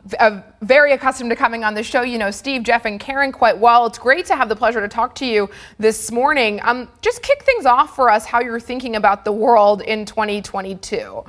very 0.61 0.93
accustomed 0.93 1.31
to 1.31 1.37
coming 1.37 1.63
on 1.63 1.75
the 1.75 1.83
show. 1.83 2.03
You 2.03 2.19
know 2.19 2.33
Steve, 2.33 2.65
Jeff, 2.65 2.87
and 2.87 2.99
Karen 2.99 3.31
quite 3.31 3.57
well. 3.57 3.87
It's 3.87 3.99
great 3.99 4.27
to 4.27 4.37
have 4.37 4.49
the 4.49 4.57
pleasure 4.57 4.81
to 4.81 4.89
talk 4.89 5.15
to 5.17 5.27
you 5.27 5.49
this 5.79 6.11
morning. 6.11 6.61
Um, 6.65 6.89
just 7.03 7.23
kick 7.23 7.45
things 7.45 7.67
off 7.67 7.95
for 7.95 8.11
us. 8.11 8.27
How 8.27 8.41
you're 8.41 8.61
thinking 8.61 8.97
about 8.97 9.25
the 9.25 9.33
world 9.33 9.83
in 9.83 10.05
2022. 10.05 11.25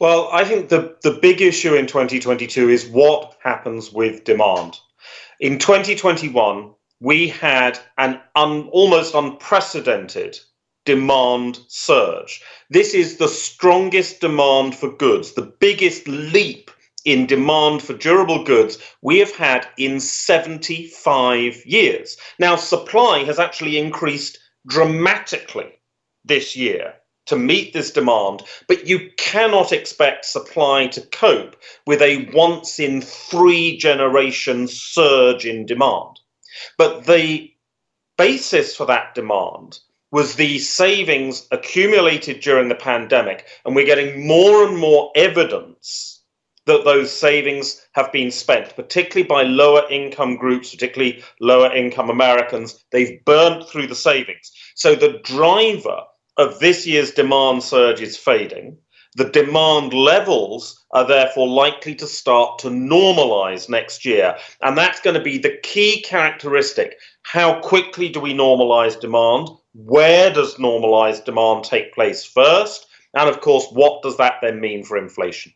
Well, 0.00 0.28
I 0.32 0.44
think 0.44 0.68
the 0.68 0.96
the 1.02 1.12
big 1.22 1.40
issue 1.40 1.74
in 1.74 1.86
2022 1.86 2.70
is 2.70 2.88
what 2.88 3.36
happens 3.40 3.92
with 3.92 4.24
demand. 4.24 4.80
In 5.40 5.58
2021, 5.58 6.74
we 7.00 7.28
had 7.28 7.78
an 7.98 8.20
un, 8.36 8.68
almost 8.68 9.14
unprecedented 9.14 10.38
demand 10.84 11.58
surge. 11.68 12.40
This 12.70 12.94
is 12.94 13.16
the 13.16 13.28
strongest 13.28 14.20
demand 14.20 14.76
for 14.76 14.90
goods, 14.90 15.32
the 15.32 15.42
biggest 15.42 16.06
leap 16.06 16.70
in 17.04 17.26
demand 17.26 17.82
for 17.82 17.94
durable 17.94 18.44
goods 18.44 18.78
we 19.02 19.18
have 19.18 19.34
had 19.34 19.66
in 19.76 19.98
75 19.98 21.66
years. 21.66 22.16
Now, 22.38 22.56
supply 22.56 23.24
has 23.24 23.38
actually 23.38 23.78
increased 23.78 24.38
dramatically 24.66 25.80
this 26.24 26.56
year 26.56 26.94
to 27.26 27.36
meet 27.36 27.72
this 27.72 27.90
demand, 27.90 28.42
but 28.68 28.86
you 28.86 29.10
cannot 29.16 29.72
expect 29.72 30.24
supply 30.24 30.86
to 30.88 31.00
cope 31.00 31.56
with 31.86 32.02
a 32.02 32.30
once 32.32 32.78
in 32.78 33.00
three 33.00 33.76
generation 33.76 34.68
surge 34.68 35.46
in 35.46 35.66
demand. 35.66 36.20
But 36.78 37.06
the 37.06 37.52
basis 38.16 38.76
for 38.76 38.86
that 38.86 39.14
demand 39.14 39.78
was 40.12 40.36
the 40.36 40.58
savings 40.58 41.48
accumulated 41.50 42.40
during 42.40 42.68
the 42.68 42.74
pandemic, 42.74 43.46
and 43.64 43.74
we're 43.74 43.86
getting 43.86 44.26
more 44.26 44.64
and 44.64 44.78
more 44.78 45.10
evidence 45.16 46.22
that 46.66 46.84
those 46.84 47.12
savings 47.12 47.84
have 47.92 48.10
been 48.12 48.30
spent, 48.30 48.74
particularly 48.76 49.26
by 49.26 49.42
lower 49.42 49.82
income 49.90 50.36
groups, 50.36 50.70
particularly 50.70 51.22
lower 51.40 51.74
income 51.74 52.10
Americans. 52.10 52.82
They've 52.90 53.22
burnt 53.24 53.68
through 53.68 53.88
the 53.88 53.94
savings. 53.94 54.52
So 54.74 54.94
the 54.94 55.20
driver 55.24 56.04
of 56.36 56.58
this 56.58 56.86
year's 56.86 57.12
demand 57.12 57.62
surge 57.62 58.00
is 58.00 58.16
fading. 58.16 58.78
The 59.16 59.30
demand 59.30 59.94
levels 59.94 60.84
are 60.90 61.06
therefore 61.06 61.46
likely 61.46 61.94
to 61.96 62.06
start 62.06 62.58
to 62.60 62.68
normalize 62.68 63.68
next 63.68 64.04
year. 64.04 64.36
And 64.60 64.76
that's 64.76 65.00
going 65.00 65.14
to 65.14 65.22
be 65.22 65.38
the 65.38 65.56
key 65.62 66.02
characteristic. 66.02 66.98
How 67.22 67.60
quickly 67.60 68.08
do 68.08 68.18
we 68.18 68.34
normalize 68.34 69.00
demand? 69.00 69.48
Where 69.74 70.32
does 70.32 70.58
normalized 70.58 71.24
demand 71.24 71.62
take 71.64 71.94
place 71.94 72.24
first? 72.24 72.86
And 73.14 73.28
of 73.28 73.40
course, 73.40 73.66
what 73.70 74.02
does 74.02 74.16
that 74.16 74.34
then 74.42 74.60
mean 74.60 74.82
for 74.82 74.96
inflation? 74.96 75.52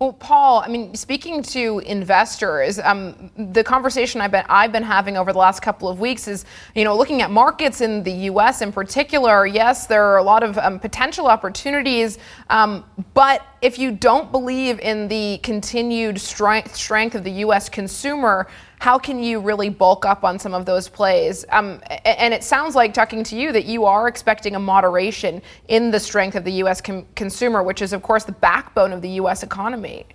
Well, 0.00 0.14
Paul, 0.14 0.62
I 0.64 0.68
mean, 0.68 0.94
speaking 0.94 1.42
to 1.42 1.80
investors, 1.80 2.78
um, 2.78 3.30
the 3.36 3.62
conversation 3.62 4.22
I've 4.22 4.30
been 4.30 4.46
I've 4.48 4.72
been 4.72 4.82
having 4.82 5.18
over 5.18 5.30
the 5.30 5.38
last 5.38 5.60
couple 5.60 5.90
of 5.90 6.00
weeks 6.00 6.26
is, 6.26 6.46
you 6.74 6.84
know, 6.84 6.96
looking 6.96 7.20
at 7.20 7.30
markets 7.30 7.82
in 7.82 8.02
the 8.02 8.12
U.S. 8.32 8.62
in 8.62 8.72
particular. 8.72 9.46
Yes, 9.46 9.86
there 9.86 10.02
are 10.06 10.16
a 10.16 10.22
lot 10.22 10.42
of 10.42 10.56
um, 10.56 10.80
potential 10.80 11.26
opportunities, 11.26 12.16
um, 12.48 12.82
but 13.12 13.46
if 13.60 13.78
you 13.78 13.90
don't 13.90 14.32
believe 14.32 14.80
in 14.80 15.06
the 15.06 15.36
continued 15.42 16.18
strength 16.18 16.74
strength 16.74 17.14
of 17.14 17.22
the 17.22 17.32
U.S. 17.44 17.68
consumer, 17.68 18.48
how 18.80 18.98
can 18.98 19.22
you 19.22 19.40
really 19.40 19.68
bulk 19.68 20.06
up 20.06 20.24
on 20.24 20.38
some 20.38 20.54
of 20.54 20.64
those 20.64 20.88
plays? 20.88 21.44
Um, 21.50 21.82
and 22.06 22.32
it 22.32 22.42
sounds 22.42 22.74
like, 22.74 22.94
talking 22.94 23.22
to 23.24 23.36
you, 23.36 23.52
that 23.52 23.66
you 23.66 23.84
are 23.84 24.08
expecting 24.08 24.56
a 24.56 24.58
moderation 24.58 25.42
in 25.68 25.90
the 25.90 26.00
strength 26.00 26.34
of 26.34 26.44
the 26.44 26.52
U.S. 26.52 26.80
Com- 26.80 27.06
consumer, 27.14 27.62
which 27.62 27.82
is, 27.82 27.92
of 27.92 28.02
course, 28.02 28.24
the 28.24 28.32
backbone 28.32 28.92
of 28.92 29.02
the 29.02 29.10
U.S. 29.10 29.42
economy. 29.42 30.06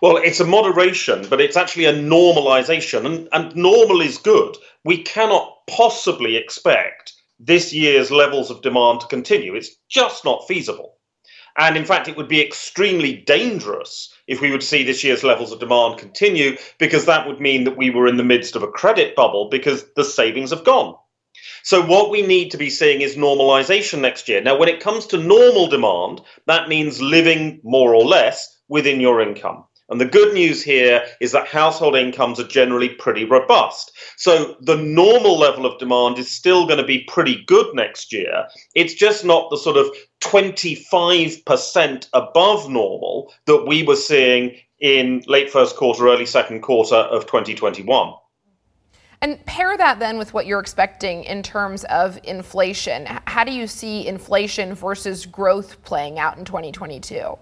Well, 0.00 0.16
it's 0.16 0.38
a 0.38 0.44
moderation, 0.44 1.26
but 1.28 1.40
it's 1.40 1.56
actually 1.56 1.86
a 1.86 1.92
normalization. 1.92 3.04
And, 3.04 3.28
and 3.32 3.56
normal 3.56 4.00
is 4.00 4.16
good. 4.16 4.56
We 4.84 5.02
cannot 5.02 5.66
possibly 5.66 6.36
expect 6.36 7.14
this 7.40 7.72
year's 7.72 8.12
levels 8.12 8.48
of 8.48 8.62
demand 8.62 9.00
to 9.00 9.08
continue. 9.08 9.56
It's 9.56 9.74
just 9.88 10.24
not 10.24 10.46
feasible. 10.46 10.93
And 11.56 11.76
in 11.76 11.84
fact, 11.84 12.08
it 12.08 12.16
would 12.16 12.28
be 12.28 12.40
extremely 12.40 13.14
dangerous 13.14 14.12
if 14.26 14.40
we 14.40 14.50
would 14.50 14.62
see 14.62 14.82
this 14.82 15.04
year's 15.04 15.22
levels 15.22 15.52
of 15.52 15.60
demand 15.60 15.98
continue, 15.98 16.56
because 16.78 17.04
that 17.04 17.26
would 17.28 17.40
mean 17.40 17.64
that 17.64 17.76
we 17.76 17.90
were 17.90 18.08
in 18.08 18.16
the 18.16 18.24
midst 18.24 18.56
of 18.56 18.62
a 18.62 18.68
credit 18.68 19.14
bubble 19.14 19.48
because 19.48 19.84
the 19.94 20.04
savings 20.04 20.50
have 20.50 20.64
gone. 20.64 20.96
So, 21.62 21.84
what 21.84 22.10
we 22.10 22.22
need 22.22 22.50
to 22.50 22.56
be 22.56 22.70
seeing 22.70 23.00
is 23.00 23.16
normalization 23.16 24.00
next 24.00 24.28
year. 24.28 24.40
Now, 24.40 24.56
when 24.56 24.68
it 24.68 24.80
comes 24.80 25.06
to 25.06 25.18
normal 25.18 25.66
demand, 25.66 26.20
that 26.46 26.68
means 26.68 27.00
living 27.00 27.60
more 27.62 27.94
or 27.94 28.04
less 28.04 28.56
within 28.68 29.00
your 29.00 29.20
income. 29.20 29.64
And 29.90 30.00
the 30.00 30.06
good 30.06 30.32
news 30.32 30.62
here 30.62 31.04
is 31.20 31.32
that 31.32 31.46
household 31.46 31.94
incomes 31.94 32.40
are 32.40 32.48
generally 32.48 32.88
pretty 32.88 33.24
robust. 33.24 33.92
So 34.16 34.56
the 34.60 34.76
normal 34.76 35.38
level 35.38 35.66
of 35.66 35.78
demand 35.78 36.18
is 36.18 36.30
still 36.30 36.66
going 36.66 36.78
to 36.78 36.86
be 36.86 37.04
pretty 37.04 37.44
good 37.44 37.74
next 37.74 38.12
year. 38.12 38.46
It's 38.74 38.94
just 38.94 39.24
not 39.24 39.50
the 39.50 39.58
sort 39.58 39.76
of 39.76 39.86
25% 40.20 42.08
above 42.14 42.70
normal 42.70 43.32
that 43.46 43.66
we 43.66 43.82
were 43.82 43.96
seeing 43.96 44.56
in 44.80 45.22
late 45.26 45.50
first 45.50 45.76
quarter, 45.76 46.08
early 46.08 46.26
second 46.26 46.62
quarter 46.62 46.96
of 46.96 47.26
2021. 47.26 48.14
And 49.20 49.44
pair 49.46 49.76
that 49.76 49.98
then 49.98 50.18
with 50.18 50.34
what 50.34 50.46
you're 50.46 50.60
expecting 50.60 51.24
in 51.24 51.42
terms 51.42 51.84
of 51.84 52.18
inflation. 52.24 53.06
How 53.26 53.44
do 53.44 53.52
you 53.52 53.66
see 53.66 54.06
inflation 54.06 54.74
versus 54.74 55.24
growth 55.24 55.82
playing 55.82 56.18
out 56.18 56.36
in 56.36 56.44
2022? 56.44 57.38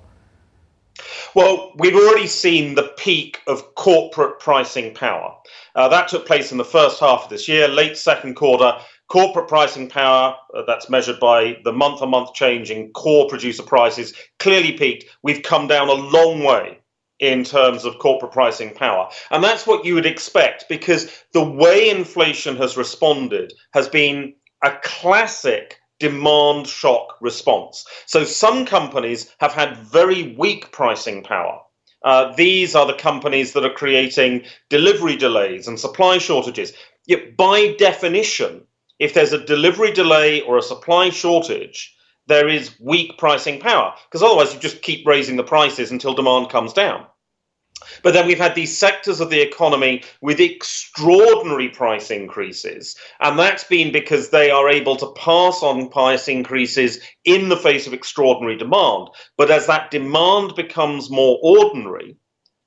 Well, 1.35 1.73
we've 1.77 1.97
already 1.97 2.27
seen 2.27 2.75
the 2.75 2.93
peak 2.97 3.41
of 3.47 3.75
corporate 3.75 4.39
pricing 4.39 4.95
power. 4.95 5.35
Uh, 5.75 5.89
that 5.89 6.09
took 6.09 6.27
place 6.27 6.53
in 6.53 6.59
the 6.59 6.65
first 6.65 7.01
half 7.01 7.25
of 7.25 7.31
this 7.31 7.49
year, 7.49 7.69
late 7.69 7.97
second 7.97 8.35
quarter. 8.35 8.77
Corporate 9.09 9.49
pricing 9.49 9.89
power, 9.89 10.35
uh, 10.55 10.63
that's 10.67 10.89
measured 10.89 11.21
by 11.21 11.59
the 11.65 11.73
month 11.73 12.03
on 12.03 12.11
month 12.11 12.35
change 12.35 12.71
in 12.71 12.91
core 12.93 13.29
producer 13.29 13.63
prices, 13.63 14.15
clearly 14.39 14.73
peaked. 14.73 15.05
We've 15.23 15.43
come 15.43 15.67
down 15.67 15.89
a 15.89 15.93
long 15.93 16.43
way 16.43 16.79
in 17.19 17.45
terms 17.45 17.85
of 17.85 17.99
corporate 17.99 18.33
pricing 18.33 18.75
power. 18.75 19.09
And 19.31 19.45
that's 19.45 19.67
what 19.67 19.85
you 19.85 19.95
would 19.95 20.07
expect 20.07 20.65
because 20.69 21.25
the 21.33 21.45
way 21.45 21.89
inflation 21.89 22.57
has 22.57 22.77
responded 22.77 23.53
has 23.75 23.89
been 23.89 24.35
a 24.65 24.73
classic 24.83 25.79
demand 26.03 26.67
shock 26.67 27.17
response. 27.21 27.87
So 28.07 28.25
some 28.25 28.67
companies 28.67 29.33
have 29.39 29.53
had 29.53 29.77
very 29.77 30.35
weak 30.37 30.73
pricing 30.73 31.23
power. 31.23 31.61
Uh, 32.05 32.35
these 32.35 32.75
are 32.75 32.87
the 32.87 33.03
companies 33.09 33.53
that 33.53 33.65
are 33.65 33.73
creating 33.73 34.43
delivery 34.69 35.15
delays 35.17 35.69
and 35.69 35.79
supply 35.79 36.19
shortages. 36.19 36.73
Yet, 37.07 37.37
by 37.37 37.77
definition, 37.79 38.67
if 38.99 39.15
there's 39.15 39.33
a 39.33 39.47
delivery 39.47 39.93
delay 39.93 40.41
or 40.41 40.59
a 40.59 40.63
supply 40.63 41.11
shortage, 41.11 41.95
there 42.27 42.49
is 42.49 42.75
weak 42.81 43.17
pricing 43.17 43.61
power 43.61 43.95
because 44.09 44.25
otherwise 44.25 44.53
you 44.53 44.59
just 44.59 44.83
keep 44.83 45.07
raising 45.07 45.37
the 45.37 45.45
prices 45.45 45.93
until 45.93 46.15
demand 46.15 46.51
comes 46.51 46.73
down. 46.73 47.07
But 48.03 48.15
then 48.15 48.27
we've 48.27 48.39
had 48.39 48.55
these 48.55 48.77
sectors 48.77 49.21
of 49.21 49.31
the 49.31 49.41
economy 49.41 50.03
with 50.21 50.41
extraordinary 50.41 51.69
price 51.69 52.11
increases. 52.11 52.97
And 53.21 53.39
that's 53.39 53.65
been 53.65 53.93
because 53.93 54.31
they 54.31 54.51
are 54.51 54.69
able 54.69 54.97
to 54.97 55.13
pass 55.13 55.63
on 55.63 55.89
price 55.89 56.29
increases 56.29 57.01
in 57.25 57.49
the 57.49 57.57
face 57.57 57.87
of 57.87 57.93
extraordinary 57.93 58.57
demand. 58.57 59.09
But 59.37 59.51
as 59.51 59.67
that 59.67 59.91
demand 59.91 60.55
becomes 60.55 61.11
more 61.11 61.39
ordinary, 61.43 62.17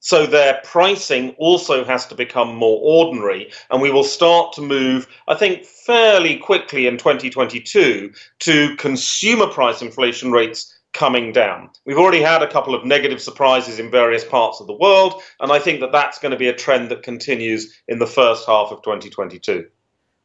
so 0.06 0.28
their 0.28 0.62
pricing 0.64 1.32
also 1.40 1.84
has 1.84 2.06
to 2.08 2.16
become 2.16 2.56
more 2.56 2.80
ordinary. 2.84 3.52
And 3.72 3.82
we 3.82 3.90
will 3.90 4.04
start 4.04 4.54
to 4.54 4.62
move, 4.62 5.08
I 5.28 5.34
think, 5.34 5.66
fairly 5.66 6.38
quickly 6.38 6.86
in 6.86 6.98
2022 6.98 8.14
to 8.42 8.76
consumer 8.76 9.48
price 9.48 9.82
inflation 9.82 10.32
rates 10.32 10.75
coming 10.96 11.32
down. 11.32 11.70
We've 11.86 12.00
already 12.00 12.22
had 12.22 12.42
a 12.42 12.52
couple 12.52 12.74
of 12.74 12.86
negative 12.86 13.22
surprises 13.22 13.80
in 13.80 13.92
various 13.92 14.24
parts 14.24 14.60
of 14.60 14.68
the 14.68 14.74
world, 14.74 15.22
and 15.40 15.52
I 15.52 15.60
think 15.60 15.82
that 15.82 15.92
that's 15.92 16.20
going 16.20 16.32
to 16.32 16.38
be 16.38 16.48
a 16.48 16.56
trend 16.56 16.90
that 16.90 17.04
continues 17.04 17.82
in 17.88 18.00
the 18.00 18.08
first 18.08 18.48
half 18.48 18.72
of 18.72 18.82
2022. 18.82 19.66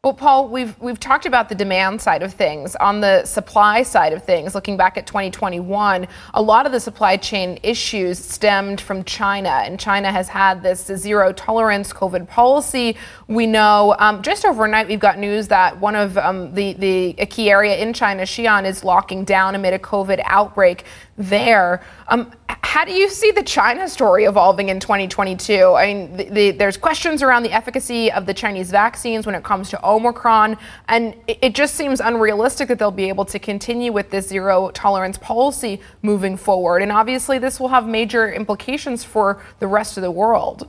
Well, 0.02 0.14
Paul, 0.14 0.49
we've 0.49 0.80
we've 0.80 0.99
talked 0.99 1.26
about 1.26 1.50
the 1.50 1.54
demand 1.54 2.00
side 2.00 2.23
of 2.23 2.33
things. 2.33 2.75
On 2.76 3.02
the 3.02 3.23
supply 3.26 3.83
side 3.83 4.14
of 4.14 4.25
things, 4.25 4.54
looking 4.54 4.78
back 4.78 4.97
at 4.97 5.07
2021, 5.07 6.09
a 6.33 6.40
lot 6.40 6.64
of 6.64 6.73
the 6.73 6.80
supply 6.80 7.19
chain 7.19 7.59
issues 7.62 8.19
stemmed 8.19 8.80
from 8.80 9.04
China, 9.04 9.50
and 9.50 9.78
China 9.78 10.11
has 10.11 10.26
had 10.26 10.62
this 10.62 10.87
zero 10.87 11.35
tolerance 11.35 11.92
COVID 11.92 12.26
policy. 12.28 12.97
We 13.28 13.47
know 13.47 13.95
um, 13.99 14.23
just 14.23 14.47
overnight 14.47 14.88
we've 14.88 14.99
got 14.99 15.19
news 15.19 15.49
that 15.49 15.78
one 15.78 15.97
of 15.97 16.16
um, 16.16 16.54
the 16.54 16.73
the 16.73 17.14
a 17.19 17.26
key 17.26 17.50
area 17.50 17.76
in 17.76 17.92
China, 17.92 18.23
Xi'an, 18.23 18.64
is 18.64 18.83
locking 18.83 19.25
down 19.25 19.54
amid 19.54 19.75
a 19.75 19.78
COVID 19.78 20.23
outbreak 20.25 20.87
there. 21.21 21.83
Um, 22.09 22.33
how 22.62 22.85
do 22.85 22.93
you 22.93 23.09
see 23.09 23.31
the 23.31 23.43
China 23.43 23.89
story 23.89 24.25
evolving 24.25 24.69
in 24.69 24.81
2022? 24.81 25.75
I 25.75 25.93
mean, 25.93 26.17
the, 26.17 26.25
the, 26.25 26.50
there's 26.53 26.77
questions 26.77 27.23
around 27.23 27.43
the 27.43 27.53
efficacy 27.53 28.11
of 28.12 28.27
the 28.27 28.35
Chinese 28.35 28.71
vaccines 28.71 29.27
when 29.27 29.35
it 29.35 29.43
comes 29.43 29.71
to 29.71 29.87
Omicron, 29.87 30.57
and 30.89 31.15
it, 31.27 31.39
it 31.43 31.55
just 31.55 31.75
seems 31.75 32.00
unrealistic 32.00 32.69
that 32.69 32.79
they'll 32.79 32.91
be 32.91 33.09
able 33.09 33.25
to 33.27 33.39
continue 33.39 33.93
with 33.93 34.11
this 34.11 34.29
zero 34.29 34.71
tolerance 34.71 35.19
policy 35.19 35.81
moving 36.03 36.37
forward. 36.37 36.83
And 36.83 36.93
obviously, 36.93 37.39
this 37.39 37.61
will 37.61 37.69
have 37.69 37.87
major 37.87 38.33
implications 38.33 39.05
for 39.05 39.43
the 39.59 39.67
rest 39.67 39.97
of 39.97 40.03
the 40.03 40.11
world. 40.11 40.69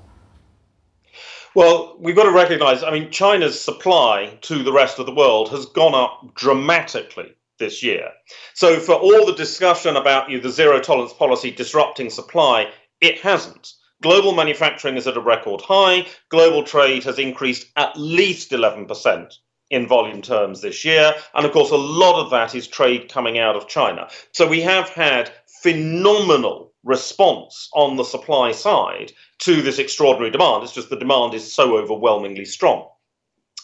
Well, 1.54 1.98
we've 2.00 2.16
got 2.16 2.24
to 2.24 2.32
recognize, 2.32 2.82
I 2.82 2.92
mean, 2.92 3.12
China's 3.12 3.60
supply 3.60 4.38
to 4.42 4.64
the 4.64 4.72
rest 4.72 5.00
of 5.00 5.06
the 5.06 5.14
world 5.14 5.50
has 5.50 5.66
gone 5.66 5.94
up 5.94 6.34
dramatically 6.34 7.36
this 7.62 7.82
year. 7.82 8.10
So, 8.54 8.82
for 8.82 8.96
all 8.96 9.26
the 9.26 9.36
discussion 9.36 9.96
about 9.96 10.30
you 10.30 10.36
know, 10.36 10.44
the 10.44 10.50
zero 10.50 10.82
tolerance 10.82 11.14
policy 11.14 11.52
disrupting 11.52 12.10
supply, 12.10 12.70
it 13.00 13.22
hasn't. 13.22 13.72
Global 14.02 14.34
manufacturing 14.34 14.98
is 14.98 15.08
at 15.08 15.16
a 15.16 15.22
record 15.22 15.62
high. 15.62 16.08
Global 16.30 16.64
trade 16.64 17.06
has 17.06 17.20
increased 17.20 17.68
at 17.78 17.96
least 17.96 18.52
11% 18.52 19.34
in 19.70 19.88
volume 19.88 20.22
terms 20.22 20.62
this 20.62 20.84
year. 20.84 21.14
And 21.36 21.46
of 21.46 21.52
course, 21.52 21.72
a 21.72 21.78
lot 21.78 22.20
of 22.20 22.32
that 22.32 22.56
is 22.56 22.68
trade 22.68 23.10
coming 23.10 23.38
out 23.38 23.56
of 23.56 23.68
China. 23.68 24.10
So 24.34 24.48
we 24.48 24.62
have 24.62 24.90
had 24.90 25.32
phenomenal 25.62 26.74
response 26.84 27.70
on 27.74 27.96
the 27.96 28.04
supply 28.04 28.52
side 28.52 29.12
to 29.40 29.62
this 29.62 29.78
extraordinary 29.78 30.32
demand. 30.32 30.64
It's 30.64 30.74
just 30.74 30.90
the 30.90 30.96
demand 30.96 31.36
is 31.36 31.54
so 31.54 31.78
overwhelmingly 31.78 32.46
strong. 32.46 32.88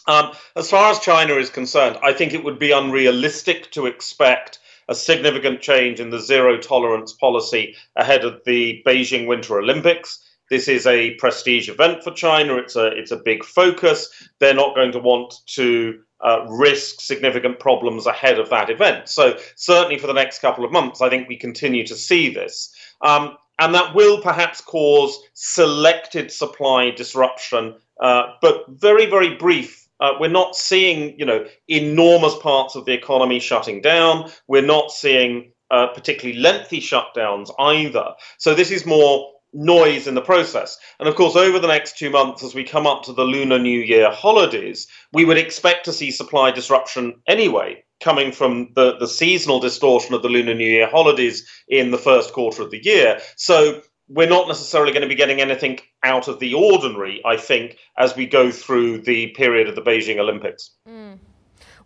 Um, 0.08 0.32
as 0.56 0.70
far 0.70 0.90
as 0.90 0.98
China 0.98 1.34
is 1.34 1.50
concerned, 1.50 1.98
I 2.02 2.14
think 2.14 2.32
it 2.32 2.42
would 2.42 2.58
be 2.58 2.72
unrealistic 2.72 3.70
to 3.72 3.84
expect 3.86 4.58
a 4.88 4.94
significant 4.94 5.60
change 5.60 6.00
in 6.00 6.08
the 6.08 6.18
zero 6.18 6.56
tolerance 6.56 7.12
policy 7.12 7.76
ahead 7.94 8.24
of 8.24 8.40
the 8.46 8.82
Beijing 8.86 9.26
Winter 9.26 9.58
Olympics. 9.58 10.24
This 10.48 10.66
is 10.66 10.86
a 10.86 11.14
prestige 11.16 11.68
event 11.68 12.02
for 12.02 12.10
China. 12.10 12.56
It's 12.56 12.74
a 12.74 12.86
it's 12.86 13.10
a 13.10 13.18
big 13.18 13.44
focus. 13.44 14.08
They're 14.38 14.54
not 14.54 14.74
going 14.74 14.92
to 14.92 14.98
want 14.98 15.34
to 15.48 16.00
uh, 16.24 16.46
risk 16.48 17.02
significant 17.02 17.60
problems 17.60 18.06
ahead 18.06 18.38
of 18.38 18.48
that 18.48 18.70
event. 18.70 19.10
So 19.10 19.38
certainly 19.56 19.98
for 19.98 20.06
the 20.06 20.14
next 20.14 20.38
couple 20.38 20.64
of 20.64 20.72
months, 20.72 21.02
I 21.02 21.10
think 21.10 21.28
we 21.28 21.36
continue 21.36 21.86
to 21.86 21.94
see 21.94 22.32
this. 22.32 22.74
Um, 23.02 23.36
and 23.58 23.74
that 23.74 23.94
will 23.94 24.22
perhaps 24.22 24.62
cause 24.62 25.18
selected 25.34 26.32
supply 26.32 26.90
disruption, 26.90 27.74
uh, 28.00 28.34
but 28.40 28.64
very, 28.68 29.06
very 29.06 29.34
brief 29.34 29.77
uh, 30.00 30.12
we're 30.20 30.28
not 30.28 30.56
seeing, 30.56 31.18
you 31.18 31.26
know, 31.26 31.44
enormous 31.68 32.36
parts 32.38 32.74
of 32.74 32.84
the 32.84 32.92
economy 32.92 33.40
shutting 33.40 33.80
down. 33.80 34.30
We're 34.46 34.62
not 34.62 34.90
seeing 34.90 35.52
uh, 35.70 35.88
particularly 35.88 36.40
lengthy 36.40 36.80
shutdowns 36.80 37.50
either. 37.58 38.12
So 38.38 38.54
this 38.54 38.70
is 38.70 38.86
more 38.86 39.32
noise 39.52 40.06
in 40.06 40.14
the 40.14 40.22
process. 40.22 40.78
And 41.00 41.08
of 41.08 41.14
course, 41.14 41.36
over 41.36 41.58
the 41.58 41.68
next 41.68 41.98
two 41.98 42.10
months, 42.10 42.42
as 42.42 42.54
we 42.54 42.64
come 42.64 42.86
up 42.86 43.02
to 43.04 43.12
the 43.12 43.24
Lunar 43.24 43.58
New 43.58 43.80
Year 43.80 44.10
holidays, 44.10 44.86
we 45.12 45.24
would 45.24 45.38
expect 45.38 45.84
to 45.86 45.92
see 45.92 46.10
supply 46.10 46.50
disruption 46.50 47.20
anyway 47.26 47.82
coming 48.00 48.30
from 48.30 48.70
the, 48.74 48.96
the 48.98 49.08
seasonal 49.08 49.58
distortion 49.58 50.14
of 50.14 50.22
the 50.22 50.28
Lunar 50.28 50.54
New 50.54 50.68
Year 50.68 50.88
holidays 50.88 51.46
in 51.68 51.90
the 51.90 51.98
first 51.98 52.32
quarter 52.32 52.62
of 52.62 52.70
the 52.70 52.84
year. 52.84 53.20
So 53.36 53.82
we're 54.08 54.28
not 54.28 54.48
necessarily 54.48 54.92
going 54.92 55.02
to 55.02 55.08
be 55.08 55.14
getting 55.14 55.40
anything 55.40 55.78
out 56.02 56.28
of 56.28 56.38
the 56.40 56.54
ordinary, 56.54 57.20
I 57.24 57.36
think, 57.36 57.76
as 57.98 58.16
we 58.16 58.26
go 58.26 58.50
through 58.50 59.02
the 59.02 59.28
period 59.28 59.68
of 59.68 59.74
the 59.74 59.82
Beijing 59.82 60.18
Olympics. 60.18 60.70
Mm. 60.88 61.18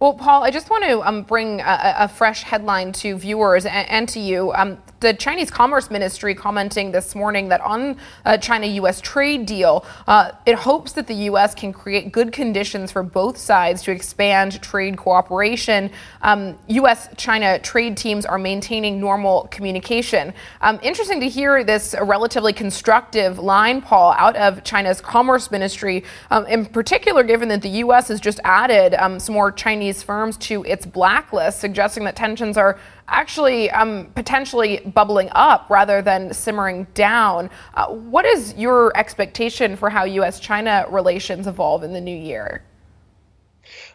Well, 0.02 0.14
Paul, 0.14 0.42
I 0.42 0.50
just 0.50 0.68
want 0.68 0.82
to 0.82 1.00
um, 1.06 1.22
bring 1.22 1.60
a, 1.60 1.94
a, 2.00 2.08
fresh 2.08 2.42
headline 2.42 2.90
to 2.94 3.16
viewers 3.16 3.66
and, 3.66 3.88
and 3.88 4.08
to 4.08 4.18
you. 4.18 4.52
Um, 4.52 4.78
the 5.02 5.12
Chinese 5.12 5.50
Commerce 5.50 5.90
Ministry 5.90 6.32
commenting 6.32 6.92
this 6.92 7.16
morning 7.16 7.48
that 7.48 7.60
on 7.60 7.96
a 8.24 8.38
China 8.38 8.66
US 8.66 9.00
trade 9.00 9.46
deal, 9.46 9.84
uh, 10.06 10.30
it 10.46 10.54
hopes 10.54 10.92
that 10.92 11.08
the 11.08 11.14
US 11.30 11.54
can 11.56 11.72
create 11.72 12.12
good 12.12 12.32
conditions 12.32 12.92
for 12.92 13.02
both 13.02 13.36
sides 13.36 13.82
to 13.82 13.90
expand 13.90 14.62
trade 14.62 14.96
cooperation. 14.96 15.90
Um, 16.22 16.56
US 16.68 17.08
China 17.16 17.58
trade 17.58 17.96
teams 17.96 18.24
are 18.24 18.38
maintaining 18.38 19.00
normal 19.00 19.48
communication. 19.50 20.32
Um, 20.60 20.78
interesting 20.82 21.18
to 21.18 21.28
hear 21.28 21.64
this 21.64 21.96
relatively 22.00 22.52
constructive 22.52 23.40
line, 23.40 23.82
Paul, 23.82 24.12
out 24.16 24.36
of 24.36 24.62
China's 24.62 25.00
Commerce 25.00 25.50
Ministry, 25.50 26.04
um, 26.30 26.46
in 26.46 26.64
particular, 26.64 27.24
given 27.24 27.48
that 27.48 27.62
the 27.62 27.82
US 27.84 28.06
has 28.06 28.20
just 28.20 28.38
added 28.44 28.94
um, 28.94 29.18
some 29.18 29.34
more 29.34 29.50
Chinese 29.92 30.02
firms 30.02 30.36
to 30.38 30.64
its 30.64 30.86
blacklist, 30.86 31.60
suggesting 31.60 32.04
that 32.04 32.16
tensions 32.16 32.56
are 32.56 32.78
actually 33.08 33.70
um, 33.72 34.06
potentially 34.14 34.80
bubbling 34.94 35.28
up 35.32 35.68
rather 35.68 36.00
than 36.00 36.32
simmering 36.32 36.86
down. 36.94 37.50
Uh, 37.74 37.86
what 37.88 38.24
is 38.24 38.54
your 38.54 38.96
expectation 38.96 39.76
for 39.76 39.90
how 39.90 40.04
U.S. 40.04 40.40
China 40.40 40.86
relations 40.88 41.46
evolve 41.46 41.82
in 41.82 41.92
the 41.92 42.00
new 42.00 42.16
year? 42.16 42.62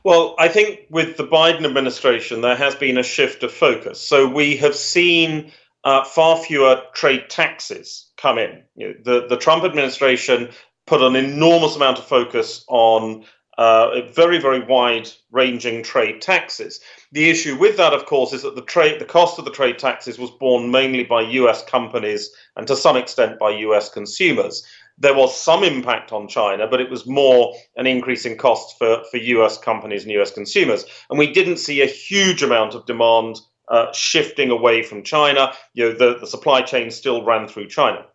Well, 0.03 0.35
I 0.37 0.47
think 0.47 0.81
with 0.91 1.17
the 1.17 1.25
Biden 1.25 1.65
administration, 1.65 2.41
there 2.41 2.55
has 2.55 2.75
been 2.75 2.97
a 2.97 3.03
shift 3.03 3.43
of 3.43 3.51
focus. 3.51 3.99
So 3.99 4.27
we 4.27 4.55
have 4.57 4.75
seen 4.75 5.51
uh, 5.83 6.03
far 6.03 6.37
fewer 6.37 6.81
trade 6.93 7.29
taxes 7.29 8.11
come 8.17 8.37
in. 8.37 8.63
You 8.75 8.89
know, 8.89 8.93
the, 9.03 9.27
the 9.27 9.37
Trump 9.37 9.63
administration 9.63 10.49
put 10.85 11.01
an 11.01 11.15
enormous 11.15 11.75
amount 11.75 11.97
of 11.97 12.05
focus 12.05 12.63
on 12.67 13.25
uh, 13.57 14.01
very, 14.11 14.39
very 14.39 14.59
wide 14.59 15.09
ranging 15.31 15.81
trade 15.83 16.21
taxes. 16.21 16.79
The 17.11 17.29
issue 17.29 17.57
with 17.57 17.77
that, 17.77 17.93
of 17.93 18.05
course, 18.05 18.33
is 18.33 18.43
that 18.43 18.55
the 18.55 18.61
trade, 18.61 18.99
the 18.99 19.05
cost 19.05 19.39
of 19.39 19.45
the 19.45 19.51
trade 19.51 19.79
taxes 19.79 20.19
was 20.19 20.29
borne 20.31 20.69
mainly 20.69 21.03
by 21.03 21.21
US 21.21 21.63
companies 21.63 22.29
and 22.55 22.67
to 22.67 22.75
some 22.75 22.95
extent 22.95 23.39
by 23.39 23.49
US 23.49 23.89
consumers. 23.89 24.65
There 24.99 25.15
was 25.15 25.39
some 25.39 25.63
impact 25.63 26.11
on 26.11 26.27
China, 26.27 26.67
but 26.67 26.81
it 26.81 26.89
was 26.89 27.07
more 27.07 27.55
an 27.75 27.87
increase 27.87 28.25
in 28.25 28.37
costs 28.37 28.75
for, 28.77 29.03
for 29.09 29.17
US 29.17 29.57
companies 29.57 30.03
and 30.03 30.11
US 30.13 30.31
consumers. 30.31 30.85
And 31.09 31.17
we 31.17 31.31
didn't 31.31 31.57
see 31.57 31.81
a 31.81 31.87
huge 31.87 32.43
amount 32.43 32.75
of 32.75 32.85
demand 32.85 33.39
uh, 33.69 33.91
shifting 33.91 34.51
away 34.51 34.83
from 34.83 35.03
China. 35.03 35.53
You 35.73 35.89
know, 35.89 35.97
the, 35.97 36.19
the 36.19 36.27
supply 36.27 36.61
chain 36.61 36.91
still 36.91 37.25
ran 37.25 37.47
through 37.47 37.67
China. 37.69 38.05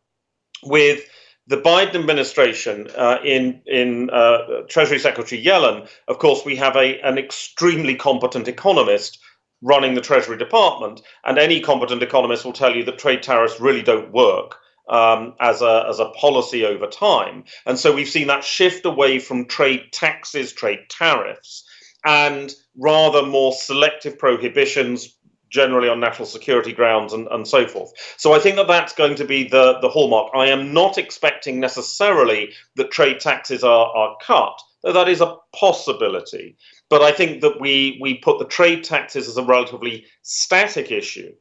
With 0.64 1.04
the 1.46 1.56
Biden 1.56 1.96
administration, 1.96 2.88
uh, 2.96 3.18
in 3.24 3.62
in 3.66 4.10
uh, 4.10 4.62
Treasury 4.68 4.98
Secretary 4.98 5.42
Yellen, 5.42 5.88
of 6.08 6.18
course, 6.18 6.44
we 6.44 6.56
have 6.56 6.76
a 6.76 7.00
an 7.00 7.18
extremely 7.18 7.96
competent 7.96 8.48
economist 8.48 9.18
running 9.60 9.94
the 9.94 10.00
Treasury 10.00 10.38
Department, 10.38 11.02
and 11.24 11.38
any 11.38 11.60
competent 11.60 12.02
economist 12.02 12.44
will 12.44 12.52
tell 12.52 12.74
you 12.74 12.84
that 12.84 12.98
trade 12.98 13.22
tariffs 13.22 13.60
really 13.60 13.82
don't 13.82 14.12
work. 14.12 14.56
Um, 14.88 15.34
as 15.38 15.62
a 15.62 15.86
as 15.88 16.00
a 16.00 16.10
policy 16.10 16.66
over 16.66 16.88
time, 16.88 17.44
and 17.66 17.78
so 17.78 17.94
we've 17.94 18.08
seen 18.08 18.26
that 18.26 18.42
shift 18.42 18.84
away 18.84 19.20
from 19.20 19.46
trade 19.46 19.92
taxes, 19.92 20.52
trade 20.52 20.80
tariffs, 20.90 21.64
and 22.04 22.52
rather 22.76 23.24
more 23.24 23.52
selective 23.52 24.18
prohibitions, 24.18 25.16
generally 25.52 25.88
on 25.88 26.00
national 26.00 26.26
security 26.26 26.72
grounds 26.72 27.12
and, 27.12 27.28
and 27.28 27.46
so 27.46 27.66
forth. 27.66 27.92
So 28.16 28.32
I 28.32 28.38
think 28.38 28.56
that 28.56 28.66
that's 28.66 28.94
going 28.94 29.14
to 29.16 29.24
be 29.24 29.46
the, 29.46 29.78
the 29.80 29.88
hallmark. 29.88 30.32
I 30.34 30.46
am 30.46 30.72
not 30.72 30.98
expecting 30.98 31.60
necessarily 31.60 32.52
that 32.76 32.90
trade 32.90 33.20
taxes 33.20 33.62
are, 33.62 33.86
are 33.94 34.16
cut, 34.22 34.58
though 34.82 34.92
that 34.92 35.08
is 35.08 35.20
a 35.20 35.36
possibility. 35.54 36.56
But 36.88 37.02
I 37.02 37.12
think 37.12 37.42
that 37.42 37.60
we, 37.60 37.98
we 38.00 38.14
put 38.14 38.38
the 38.38 38.46
trade 38.46 38.82
taxes 38.82 39.28
as 39.28 39.36
a 39.36 39.44
relatively 39.44 40.06
static 40.22 40.90
issue. 40.90 41.32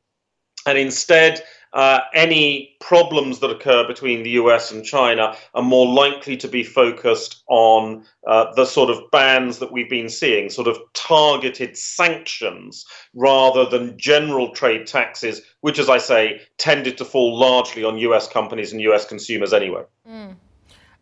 And 0.66 0.78
instead, 0.78 1.42
uh, 1.74 2.00
any 2.14 2.76
problems 2.80 3.40
that 3.40 3.50
occur 3.50 3.88
between 3.88 4.24
the 4.24 4.32
US 4.32 4.72
and 4.72 4.84
China 4.84 5.36
are 5.54 5.64
more 5.64 5.88
likely 5.88 6.36
to 6.38 6.48
be 6.48 6.64
focused 6.64 7.44
on 7.48 8.06
uh, 8.28 8.54
the 8.56 8.66
sort 8.66 8.90
of 8.90 9.10
bans 9.12 9.60
that 9.60 9.72
we've 9.72 9.90
been 9.90 10.10
seeing, 10.10 10.50
sort 10.50 10.68
of 10.68 10.78
targeted 10.94 11.78
sanctions, 11.78 12.86
rather 13.14 13.66
than 13.66 13.98
general 13.98 14.52
trade 14.54 14.86
taxes, 14.86 15.42
which, 15.62 15.80
as 15.80 15.90
I 15.90 15.98
say, 15.98 16.42
tended 16.58 16.98
to 16.98 17.06
fall 17.06 17.38
largely 17.38 17.84
on 17.84 17.98
US 17.98 18.28
companies 18.28 18.72
and 18.74 18.82
US 18.82 19.06
consumers 19.06 19.54
anyway. 19.54 19.84
Mm. 20.08 20.36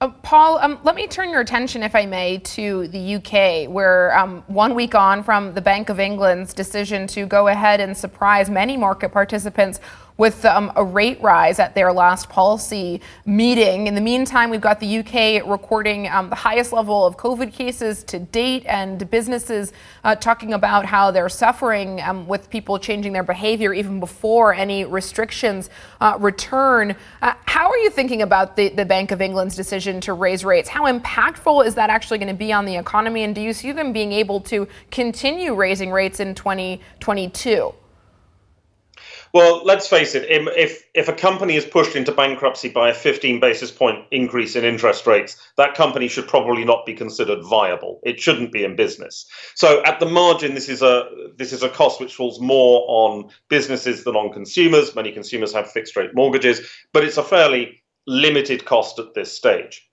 Uh, 0.02 0.08
Paul, 0.24 0.60
um, 0.60 0.80
let 0.84 0.96
me 0.96 1.08
turn 1.08 1.30
your 1.30 1.42
attention, 1.42 1.84
if 1.84 1.94
I 1.94 2.06
may, 2.06 2.38
to 2.38 2.88
the 2.88 3.16
UK, 3.16 3.70
where 3.70 4.18
um, 4.18 4.44
one 4.48 4.74
week 4.74 4.96
on 4.96 5.24
from 5.24 5.54
the 5.56 5.62
Bank 5.62 5.90
of 5.90 6.00
England's 6.00 6.54
decision 6.54 7.06
to 7.08 7.26
go 7.26 7.50
ahead 7.50 7.82
and 7.82 7.98
surprise 7.98 8.50
many 8.50 8.78
market 8.78 9.12
participants 9.12 9.82
with 10.20 10.44
um, 10.44 10.70
a 10.76 10.84
rate 10.84 11.20
rise 11.22 11.60
at 11.60 11.74
their 11.74 11.94
last 11.94 12.28
policy 12.30 13.00
meeting. 13.26 13.88
In 13.88 13.96
the 13.96 14.02
meantime, 14.02 14.50
we've 14.50 14.60
got 14.60 14.82
the 14.82 15.00
UK 15.00 15.50
recording 15.50 16.10
um, 16.10 16.30
the 16.30 16.36
highest 16.36 16.74
level 16.74 17.06
of 17.06 17.16
COVID 17.16 17.54
cases 17.54 18.04
to 18.04 18.20
date, 18.20 18.66
and 18.66 19.10
businesses 19.10 19.72
uh, 20.04 20.16
talking 20.16 20.54
about 20.54 20.86
how 20.86 21.10
they're 21.10 21.30
suffering 21.30 22.02
um, 22.02 22.28
with 22.28 22.50
people 22.50 22.78
changing 22.78 23.14
their 23.14 23.24
behavior 23.24 23.74
even 23.74 24.02
before 24.02 24.54
any 24.54 24.84
restrictions 24.84 25.70
uh, 26.02 26.18
return. 26.20 26.98
Uh, 27.22 27.34
how 27.46 27.70
are 27.70 27.78
you 27.78 27.90
thinking 27.90 28.22
about 28.22 28.58
the, 28.58 28.68
the 28.70 28.86
Bank 28.86 29.12
of 29.12 29.22
England's 29.22 29.56
decision 29.56 30.02
to 30.02 30.12
raise 30.12 30.44
rates? 30.44 30.68
How 30.68 30.84
impactful 30.84 31.66
is 31.66 31.76
that 31.76 31.90
actually 31.90 32.18
going 32.18 32.28
to 32.28 32.34
be 32.34 32.52
on 32.52 32.66
the 32.66 32.76
economy? 32.76 33.24
And 33.24 33.34
do 33.34 33.40
you 33.40 33.54
see 33.54 33.72
them 33.72 33.94
being 33.94 34.12
able 34.12 34.42
to 34.42 34.68
continue 34.92 35.56
raising 35.56 35.92
rates 35.92 36.20
in 36.20 36.36
2022? 36.36 37.74
Well, 39.34 39.64
let's 39.64 39.88
face 39.88 40.16
it. 40.16 40.26
If 40.30 40.84
if 40.96 41.08
a 41.08 41.14
company 41.14 41.56
is 41.56 41.66
pushed 41.66 41.96
into 41.96 42.12
bankruptcy 42.12 42.70
by 42.70 42.90
a 42.90 42.94
15 42.94 43.40
basis 43.40 43.72
point 43.72 44.06
increase 44.12 44.56
in 44.56 44.64
interest 44.64 45.06
rates, 45.06 45.38
that 45.58 45.76
company 45.76 46.08
should 46.08 46.28
probably 46.28 46.66
not 46.66 46.86
be 46.86 46.94
considered 46.94 47.44
viable. 47.44 48.00
It 48.04 48.20
shouldn't 48.20 48.52
be 48.52 48.64
in 48.64 48.76
business. 48.76 49.28
So, 49.56 49.84
at 49.84 50.00
the 50.00 50.08
margin, 50.08 50.56
this 50.56 50.70
is 50.70 50.82
a 50.82 51.10
this 51.38 51.54
is 51.54 51.62
a 51.62 51.70
cost 51.70 52.00
which 52.00 52.16
falls 52.16 52.40
more 52.40 52.86
on 52.88 53.30
businesses 53.50 54.04
than 54.04 54.16
on 54.16 54.34
consumers. 54.34 54.96
Many 54.96 55.12
consumers 55.12 55.54
have 55.54 55.72
fixed 55.72 55.96
rate 55.96 56.16
mortgages, 56.16 56.68
but 56.92 57.04
it's 57.04 57.18
a 57.18 57.24
fairly 57.24 57.84
limited 58.08 58.66
cost 58.66 58.98
at 58.98 59.14
this 59.14 59.32
stage. 59.32 59.88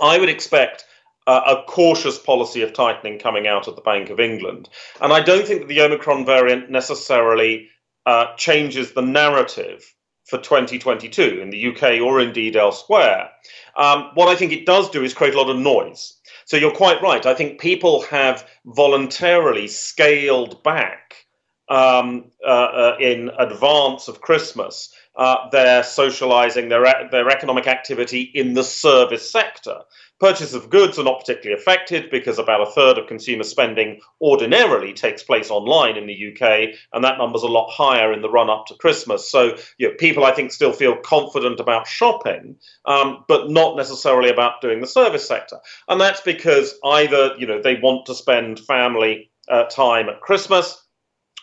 I 0.00 0.18
would 0.18 0.28
expect 0.28 0.84
a 1.26 1.62
cautious 1.68 2.18
policy 2.18 2.62
of 2.62 2.72
tightening 2.72 3.18
coming 3.18 3.46
out 3.46 3.68
of 3.68 3.76
the 3.76 3.82
Bank 3.82 4.10
of 4.10 4.18
England. 4.18 4.68
And 5.00 5.12
I 5.12 5.20
don't 5.20 5.46
think 5.46 5.60
that 5.60 5.68
the 5.68 5.80
Omicron 5.80 6.24
variant 6.24 6.70
necessarily 6.70 7.68
uh, 8.06 8.34
changes 8.36 8.92
the 8.92 9.02
narrative 9.02 9.94
for 10.24 10.38
2022 10.38 11.40
in 11.40 11.50
the 11.50 11.66
UK 11.68 12.00
or 12.00 12.20
indeed 12.20 12.56
elsewhere. 12.56 13.30
Um, 13.76 14.10
what 14.14 14.28
I 14.28 14.36
think 14.36 14.52
it 14.52 14.66
does 14.66 14.90
do 14.90 15.02
is 15.02 15.14
create 15.14 15.34
a 15.34 15.38
lot 15.38 15.50
of 15.50 15.56
noise. 15.56 16.14
So 16.44 16.56
you're 16.56 16.74
quite 16.74 17.02
right. 17.02 17.26
I 17.26 17.34
think 17.34 17.60
people 17.60 18.02
have 18.02 18.48
voluntarily 18.64 19.66
scaled 19.66 20.62
back 20.62 21.26
um, 21.68 22.30
uh, 22.44 22.50
uh, 22.50 22.96
in 23.00 23.30
advance 23.38 24.08
of 24.08 24.20
Christmas 24.20 24.92
uh, 25.16 25.50
their 25.50 25.82
socializing, 25.82 26.68
their, 26.68 27.08
their 27.10 27.28
economic 27.28 27.66
activity 27.66 28.22
in 28.22 28.54
the 28.54 28.64
service 28.64 29.30
sector. 29.30 29.80
Purchase 30.20 30.52
of 30.52 30.68
goods 30.68 30.98
are 30.98 31.04
not 31.04 31.20
particularly 31.20 31.58
affected 31.58 32.10
because 32.10 32.38
about 32.38 32.60
a 32.60 32.70
third 32.70 32.98
of 32.98 33.06
consumer 33.06 33.42
spending 33.42 34.02
ordinarily 34.20 34.92
takes 34.92 35.22
place 35.22 35.50
online 35.50 35.96
in 35.96 36.06
the 36.06 36.32
UK, 36.32 36.74
and 36.92 37.02
that 37.02 37.16
number's 37.16 37.42
a 37.42 37.48
lot 37.48 37.70
higher 37.70 38.12
in 38.12 38.20
the 38.20 38.28
run 38.28 38.50
up 38.50 38.66
to 38.66 38.74
Christmas. 38.74 39.30
So 39.30 39.56
you 39.78 39.88
know, 39.88 39.94
people, 39.98 40.26
I 40.26 40.32
think, 40.32 40.52
still 40.52 40.74
feel 40.74 40.94
confident 40.96 41.58
about 41.58 41.86
shopping, 41.86 42.56
um, 42.84 43.24
but 43.28 43.50
not 43.50 43.76
necessarily 43.76 44.28
about 44.28 44.60
doing 44.60 44.82
the 44.82 44.86
service 44.86 45.26
sector. 45.26 45.58
And 45.88 45.98
that's 45.98 46.20
because 46.20 46.78
either 46.84 47.34
you 47.38 47.46
know 47.46 47.62
they 47.62 47.76
want 47.76 48.04
to 48.06 48.14
spend 48.14 48.60
family 48.60 49.30
uh, 49.48 49.64
time 49.64 50.10
at 50.10 50.20
Christmas, 50.20 50.86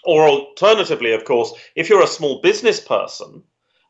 or 0.03 0.27
alternatively, 0.27 1.13
of 1.13 1.25
course, 1.25 1.51
if 1.75 1.89
you're 1.89 2.03
a 2.03 2.07
small 2.07 2.41
business 2.41 2.79
person 2.79 3.41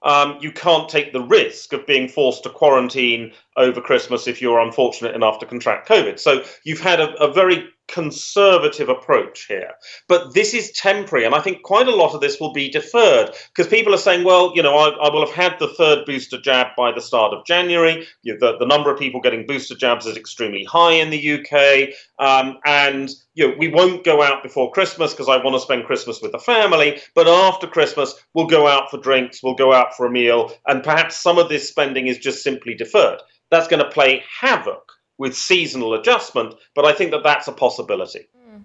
um, 0.04 0.38
you 0.42 0.52
can't 0.52 0.90
take 0.90 1.14
the 1.14 1.22
risk 1.22 1.74
of 1.74 1.86
being 1.88 2.08
forced 2.08 2.44
to 2.44 2.50
quarantine 2.50 3.34
over 3.56 3.82
Christmas 3.82 4.28
if 4.28 4.42
you're 4.42 4.60
unfortunate 4.60 5.16
enough 5.16 5.40
to 5.40 5.46
contract 5.46 5.88
COVID. 5.88 6.20
So 6.20 6.44
you've 6.64 6.80
had 6.80 7.00
a, 7.00 7.14
a 7.16 7.32
very 7.32 7.68
conservative 7.88 8.90
approach 8.90 9.46
here. 9.48 9.72
But 10.08 10.34
this 10.34 10.54
is 10.54 10.72
temporary, 10.72 11.26
and 11.26 11.34
I 11.34 11.40
think 11.40 11.64
quite 11.64 11.88
a 11.88 11.96
lot 11.96 12.14
of 12.14 12.22
this 12.22 12.40
will 12.40 12.54
be 12.54 12.70
deferred 12.70 13.32
because 13.48 13.68
people 13.68 13.94
are 13.94 14.00
saying, 14.00 14.24
well, 14.24 14.52
you 14.56 14.62
know, 14.62 14.76
I, 14.78 14.90
I, 14.90 15.14
will 15.14 15.26
have 15.26 15.36
had 15.36 15.58
the 15.60 15.70
third 15.70 16.06
booster 16.06 16.40
jab 16.40 16.68
by 16.76 16.92
the 16.92 17.02
start 17.02 17.34
of 17.34 17.46
January. 17.46 18.06
You 18.24 18.34
know, 18.34 18.52
the, 18.52 18.58
the 18.60 18.66
number 18.66 18.92
of 18.92 19.00
people 19.00 19.22
getting 19.22 19.46
booster 19.46 19.76
jabs 19.76 20.06
is 20.06 20.18
extremely 20.18 20.64
high 20.66 20.94
in 20.94 21.10
the 21.10 21.40
UK, 21.40 21.94
um, 22.20 22.58
and 22.66 23.10
you 23.36 23.48
know, 23.48 23.56
we 23.58 23.70
won't 23.70 24.04
go 24.04 24.22
out 24.22 24.44
before 24.44 24.72
Christmas 24.72 25.14
because 25.14 25.30
I 25.30 25.42
want 25.44 25.56
to 25.56 25.62
spend 25.62 25.86
Christmas 25.86 26.22
with 26.22 26.32
the 26.32 26.40
family. 26.40 27.00
But 27.16 27.28
after 27.28 27.68
Christmas, 27.68 28.14
we'll 28.34 28.48
go 28.48 28.68
out 28.68 28.92
for 28.92 28.98
drinks, 28.98 29.42
we'll 29.42 29.56
go 29.56 29.74
out 29.74 29.96
for 29.96 30.06
a 30.06 30.12
meal, 30.12 30.52
and 30.68 30.84
perhaps 30.84 31.16
some 31.16 31.38
of 31.38 31.50
this 31.50 31.70
spending 31.70 32.08
is 32.08 32.18
just 32.18 32.44
simply 32.44 32.76
deferred. 32.76 33.20
That's 33.50 33.68
going 33.68 33.84
to 33.84 33.90
play 33.90 34.24
havoc 34.42 34.92
with 35.18 35.36
seasonal 35.36 35.94
adjustment, 35.94 36.56
but 36.76 36.86
I 36.86 36.94
think 36.94 37.12
that 37.12 37.24
that's 37.24 37.48
a 37.48 37.52
possibility. 37.52 38.28
Hmm. 38.36 38.60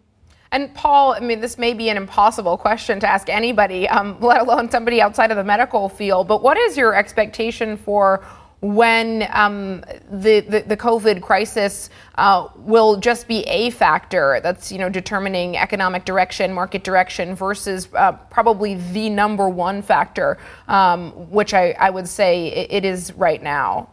And 0.50 0.74
Paul, 0.74 1.14
I 1.14 1.20
mean, 1.20 1.40
this 1.40 1.56
may 1.56 1.72
be 1.72 1.88
an 1.88 1.96
impossible 1.96 2.56
question 2.56 3.00
to 3.00 3.08
ask 3.08 3.28
anybody, 3.28 3.88
um, 3.88 4.18
let 4.20 4.40
alone 4.40 4.70
somebody 4.70 5.00
outside 5.00 5.30
of 5.30 5.36
the 5.36 5.44
medical 5.44 5.88
field, 5.88 6.28
but 6.28 6.42
what 6.42 6.56
is 6.56 6.76
your 6.76 6.94
expectation 6.94 7.76
for 7.76 8.24
when 8.62 9.26
um, 9.32 9.80
the, 10.08 10.38
the, 10.40 10.60
the 10.60 10.76
COVID 10.76 11.20
crisis 11.20 11.90
uh, 12.14 12.46
will 12.58 12.96
just 12.96 13.26
be 13.26 13.40
a 13.42 13.70
factor 13.70 14.38
that's 14.40 14.70
you 14.70 14.78
know 14.78 14.88
determining 14.88 15.56
economic 15.56 16.04
direction, 16.04 16.52
market 16.52 16.84
direction, 16.84 17.34
versus 17.34 17.88
uh, 17.94 18.12
probably 18.12 18.76
the 18.76 19.10
number 19.10 19.48
one 19.48 19.82
factor, 19.82 20.38
um, 20.68 21.10
which 21.28 21.54
I, 21.54 21.72
I 21.72 21.90
would 21.90 22.08
say 22.08 22.48
it 22.70 22.84
is 22.84 23.12
right 23.14 23.42
now. 23.42 23.88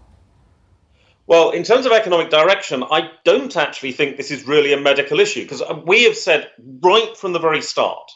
Well, 1.30 1.52
in 1.52 1.64
terms 1.64 1.86
of 1.86 1.92
economic 1.92 2.32
direction, 2.32 2.84
I 2.84 3.12
don't 3.24 3.56
actually 3.56 3.92
think 3.92 4.18
this 4.18 4.32
is 4.32 4.48
really 4.48 4.74
a 4.74 4.80
medical 4.80 5.20
issue 5.20 5.44
because 5.44 5.62
we 5.86 6.06
have 6.06 6.18
said 6.18 6.50
right 6.82 7.16
from 7.16 7.34
the 7.34 7.40
very 7.40 7.62
start 7.62 8.10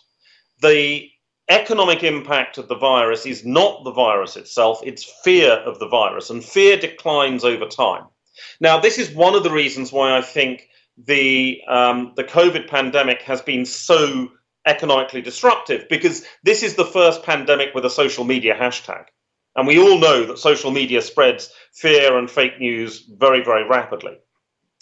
the 0.63 1.10
economic 1.47 2.04
impact 2.04 2.58
of 2.58 2.67
the 2.67 2.76
virus 2.76 3.28
is 3.28 3.45
not 3.45 3.84
the 3.84 3.91
virus 3.91 4.36
itself, 4.36 4.80
it's 4.84 5.04
fear 5.23 5.52
of 5.52 5.78
the 5.78 5.88
virus, 5.88 6.32
and 6.32 6.43
fear 6.43 6.76
declines 6.76 7.43
over 7.43 7.67
time. 7.67 8.06
Now, 8.60 8.80
this 8.80 8.97
is 8.97 9.13
one 9.13 9.36
of 9.36 9.43
the 9.43 9.52
reasons 9.52 9.91
why 9.91 10.17
I 10.17 10.21
think 10.21 10.67
the 10.97 11.62
um, 11.67 12.13
the 12.15 12.23
COVID 12.23 12.67
pandemic 12.67 13.21
has 13.21 13.43
been 13.43 13.65
so 13.65 14.30
economically 14.65 15.21
disruptive 15.21 15.88
because 15.88 16.26
this 16.43 16.63
is 16.63 16.76
the 16.76 16.86
first 16.86 17.21
pandemic 17.21 17.76
with 17.76 17.86
a 17.86 17.91
social 17.91 18.23
media 18.23 18.56
hashtag. 18.56 19.06
And 19.56 19.68
we 19.68 19.80
all 19.80 20.00
know 20.00 20.26
that 20.26 20.39
social 20.39 20.72
media 20.72 21.02
spreads 21.02 21.54
fear 21.72 22.18
and 22.18 22.30
fake 22.30 22.60
news 22.60 23.06
very, 23.18 23.44
very 23.44 23.68
rapidly. 23.68 24.18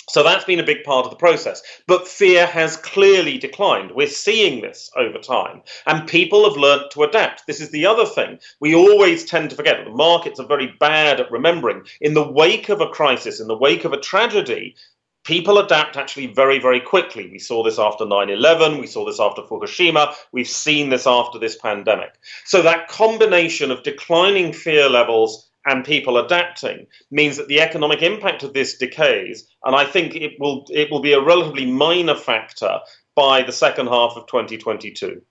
So 0.09 0.23
that's 0.23 0.43
been 0.43 0.59
a 0.59 0.65
big 0.65 0.83
part 0.83 1.05
of 1.05 1.11
the 1.11 1.17
process. 1.17 1.61
But 1.87 2.07
fear 2.07 2.45
has 2.45 2.75
clearly 2.75 3.37
declined. 3.37 3.91
We're 3.91 4.07
seeing 4.07 4.61
this 4.61 4.89
over 4.97 5.19
time. 5.19 5.61
And 5.85 6.07
people 6.07 6.43
have 6.43 6.57
learnt 6.57 6.91
to 6.91 7.03
adapt. 7.03 7.47
This 7.47 7.61
is 7.61 7.71
the 7.71 7.85
other 7.85 8.05
thing. 8.05 8.39
We 8.59 8.75
always 8.75 9.23
tend 9.23 9.51
to 9.51 9.55
forget 9.55 9.77
that 9.77 9.85
the 9.85 9.95
markets 9.95 10.39
are 10.39 10.47
very 10.47 10.73
bad 10.79 11.21
at 11.21 11.31
remembering. 11.31 11.85
In 12.01 12.13
the 12.13 12.29
wake 12.29 12.67
of 12.69 12.81
a 12.81 12.89
crisis, 12.89 13.39
in 13.39 13.47
the 13.47 13.57
wake 13.57 13.85
of 13.85 13.93
a 13.93 13.99
tragedy, 13.99 14.75
people 15.23 15.57
adapt 15.59 15.97
actually 15.97 16.27
very, 16.27 16.59
very 16.59 16.79
quickly. 16.79 17.29
We 17.29 17.39
saw 17.39 17.63
this 17.63 17.79
after 17.79 18.05
9 18.05 18.29
11, 18.29 18.79
we 18.79 18.87
saw 18.87 19.05
this 19.05 19.19
after 19.19 19.41
Fukushima, 19.41 20.13
we've 20.31 20.47
seen 20.47 20.89
this 20.89 21.05
after 21.05 21.39
this 21.39 21.57
pandemic. 21.57 22.15
So, 22.45 22.61
that 22.61 22.87
combination 22.87 23.71
of 23.71 23.83
declining 23.83 24.53
fear 24.53 24.89
levels 24.89 25.49
and 25.65 25.85
people 25.85 26.17
adapting 26.17 26.87
means 27.11 27.37
that 27.37 27.47
the 27.47 27.61
economic 27.61 28.01
impact 28.01 28.43
of 28.43 28.53
this 28.53 28.77
decays, 28.77 29.47
and 29.63 29.75
I 29.75 29.85
think 29.85 30.15
it 30.15 30.33
will, 30.39 30.65
it 30.69 30.89
will 30.89 31.01
be 31.01 31.13
a 31.13 31.21
relatively 31.21 31.65
minor 31.65 32.15
factor 32.15 32.79
by 33.15 33.43
the 33.43 33.51
second 33.51 33.87
half 33.87 34.13
of 34.15 34.25
2022. 34.27 35.21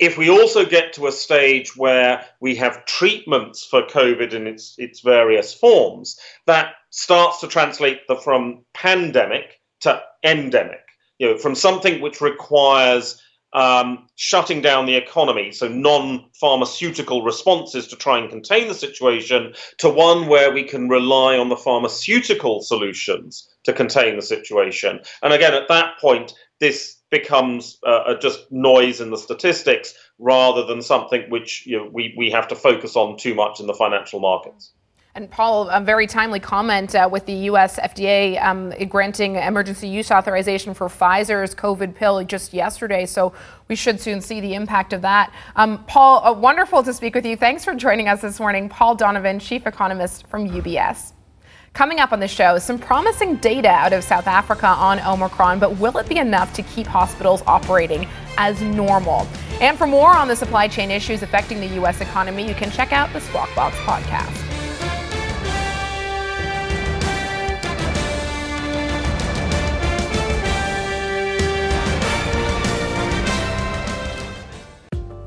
If 0.00 0.16
we 0.16 0.30
also 0.30 0.64
get 0.64 0.94
to 0.94 1.08
a 1.08 1.12
stage 1.12 1.76
where 1.76 2.24
we 2.40 2.56
have 2.56 2.86
treatments 2.86 3.66
for 3.66 3.82
COVID 3.82 4.32
in 4.32 4.46
its, 4.46 4.74
its 4.78 5.00
various 5.00 5.52
forms, 5.52 6.18
that 6.46 6.72
starts 6.88 7.40
to 7.40 7.48
translate 7.48 8.08
the, 8.08 8.16
from 8.16 8.64
pandemic 8.72 9.60
to 9.80 10.02
endemic. 10.24 10.80
You 11.18 11.32
know, 11.32 11.36
from 11.36 11.54
something 11.54 12.00
which 12.00 12.22
requires 12.22 13.20
um, 13.52 14.06
shutting 14.16 14.62
down 14.62 14.86
the 14.86 14.94
economy, 14.94 15.52
so 15.52 15.68
non 15.68 16.30
pharmaceutical 16.32 17.22
responses 17.22 17.86
to 17.88 17.96
try 17.96 18.18
and 18.18 18.30
contain 18.30 18.68
the 18.68 18.74
situation, 18.74 19.52
to 19.78 19.90
one 19.90 20.28
where 20.28 20.50
we 20.50 20.62
can 20.62 20.88
rely 20.88 21.36
on 21.36 21.50
the 21.50 21.56
pharmaceutical 21.56 22.62
solutions 22.62 23.50
to 23.64 23.74
contain 23.74 24.16
the 24.16 24.22
situation. 24.22 25.00
And 25.22 25.34
again, 25.34 25.52
at 25.52 25.68
that 25.68 25.98
point, 25.98 26.32
this 26.58 26.99
becomes 27.10 27.78
uh, 27.84 28.14
just 28.14 28.50
noise 28.50 29.00
in 29.00 29.10
the 29.10 29.18
statistics 29.18 29.94
rather 30.18 30.64
than 30.64 30.80
something 30.80 31.28
which 31.28 31.66
you 31.66 31.76
know, 31.76 31.88
we, 31.92 32.14
we 32.16 32.30
have 32.30 32.48
to 32.48 32.56
focus 32.56 32.96
on 32.96 33.16
too 33.16 33.34
much 33.34 33.60
in 33.60 33.66
the 33.66 33.74
financial 33.74 34.20
markets. 34.20 34.72
And 35.16 35.28
Paul, 35.28 35.68
a 35.70 35.80
very 35.80 36.06
timely 36.06 36.38
comment 36.38 36.94
uh, 36.94 37.08
with 37.10 37.26
the 37.26 37.32
U.S. 37.32 37.80
FDA 37.80 38.40
um, 38.40 38.72
granting 38.88 39.36
emergency 39.36 39.88
use 39.88 40.12
authorization 40.12 40.72
for 40.72 40.88
Pfizer's 40.88 41.52
COVID 41.52 41.96
pill 41.96 42.22
just 42.22 42.54
yesterday. 42.54 43.06
So 43.06 43.32
we 43.66 43.74
should 43.74 44.00
soon 44.00 44.20
see 44.20 44.40
the 44.40 44.54
impact 44.54 44.92
of 44.92 45.02
that. 45.02 45.34
Um, 45.56 45.82
Paul, 45.86 46.24
uh, 46.24 46.32
wonderful 46.32 46.84
to 46.84 46.94
speak 46.94 47.16
with 47.16 47.26
you. 47.26 47.36
Thanks 47.36 47.64
for 47.64 47.74
joining 47.74 48.06
us 48.06 48.20
this 48.20 48.38
morning. 48.38 48.68
Paul 48.68 48.94
Donovan, 48.94 49.40
chief 49.40 49.66
economist 49.66 50.28
from 50.28 50.48
UBS. 50.48 51.12
Coming 51.72 52.00
up 52.00 52.12
on 52.12 52.18
the 52.20 52.28
show, 52.28 52.58
some 52.58 52.78
promising 52.78 53.36
data 53.36 53.68
out 53.68 53.92
of 53.92 54.02
South 54.02 54.26
Africa 54.26 54.66
on 54.66 54.98
Omicron, 55.00 55.60
but 55.60 55.78
will 55.78 55.96
it 55.98 56.08
be 56.08 56.18
enough 56.18 56.52
to 56.54 56.62
keep 56.62 56.86
hospitals 56.86 57.42
operating 57.46 58.08
as 58.38 58.60
normal? 58.60 59.26
And 59.60 59.78
for 59.78 59.86
more 59.86 60.10
on 60.10 60.26
the 60.28 60.36
supply 60.36 60.66
chain 60.66 60.90
issues 60.90 61.22
affecting 61.22 61.60
the 61.60 61.68
U.S. 61.76 62.00
economy, 62.00 62.46
you 62.46 62.54
can 62.54 62.70
check 62.70 62.92
out 62.92 63.12
the 63.12 63.20
Squawk 63.20 63.54
Box 63.54 63.76
podcast. 63.78 64.49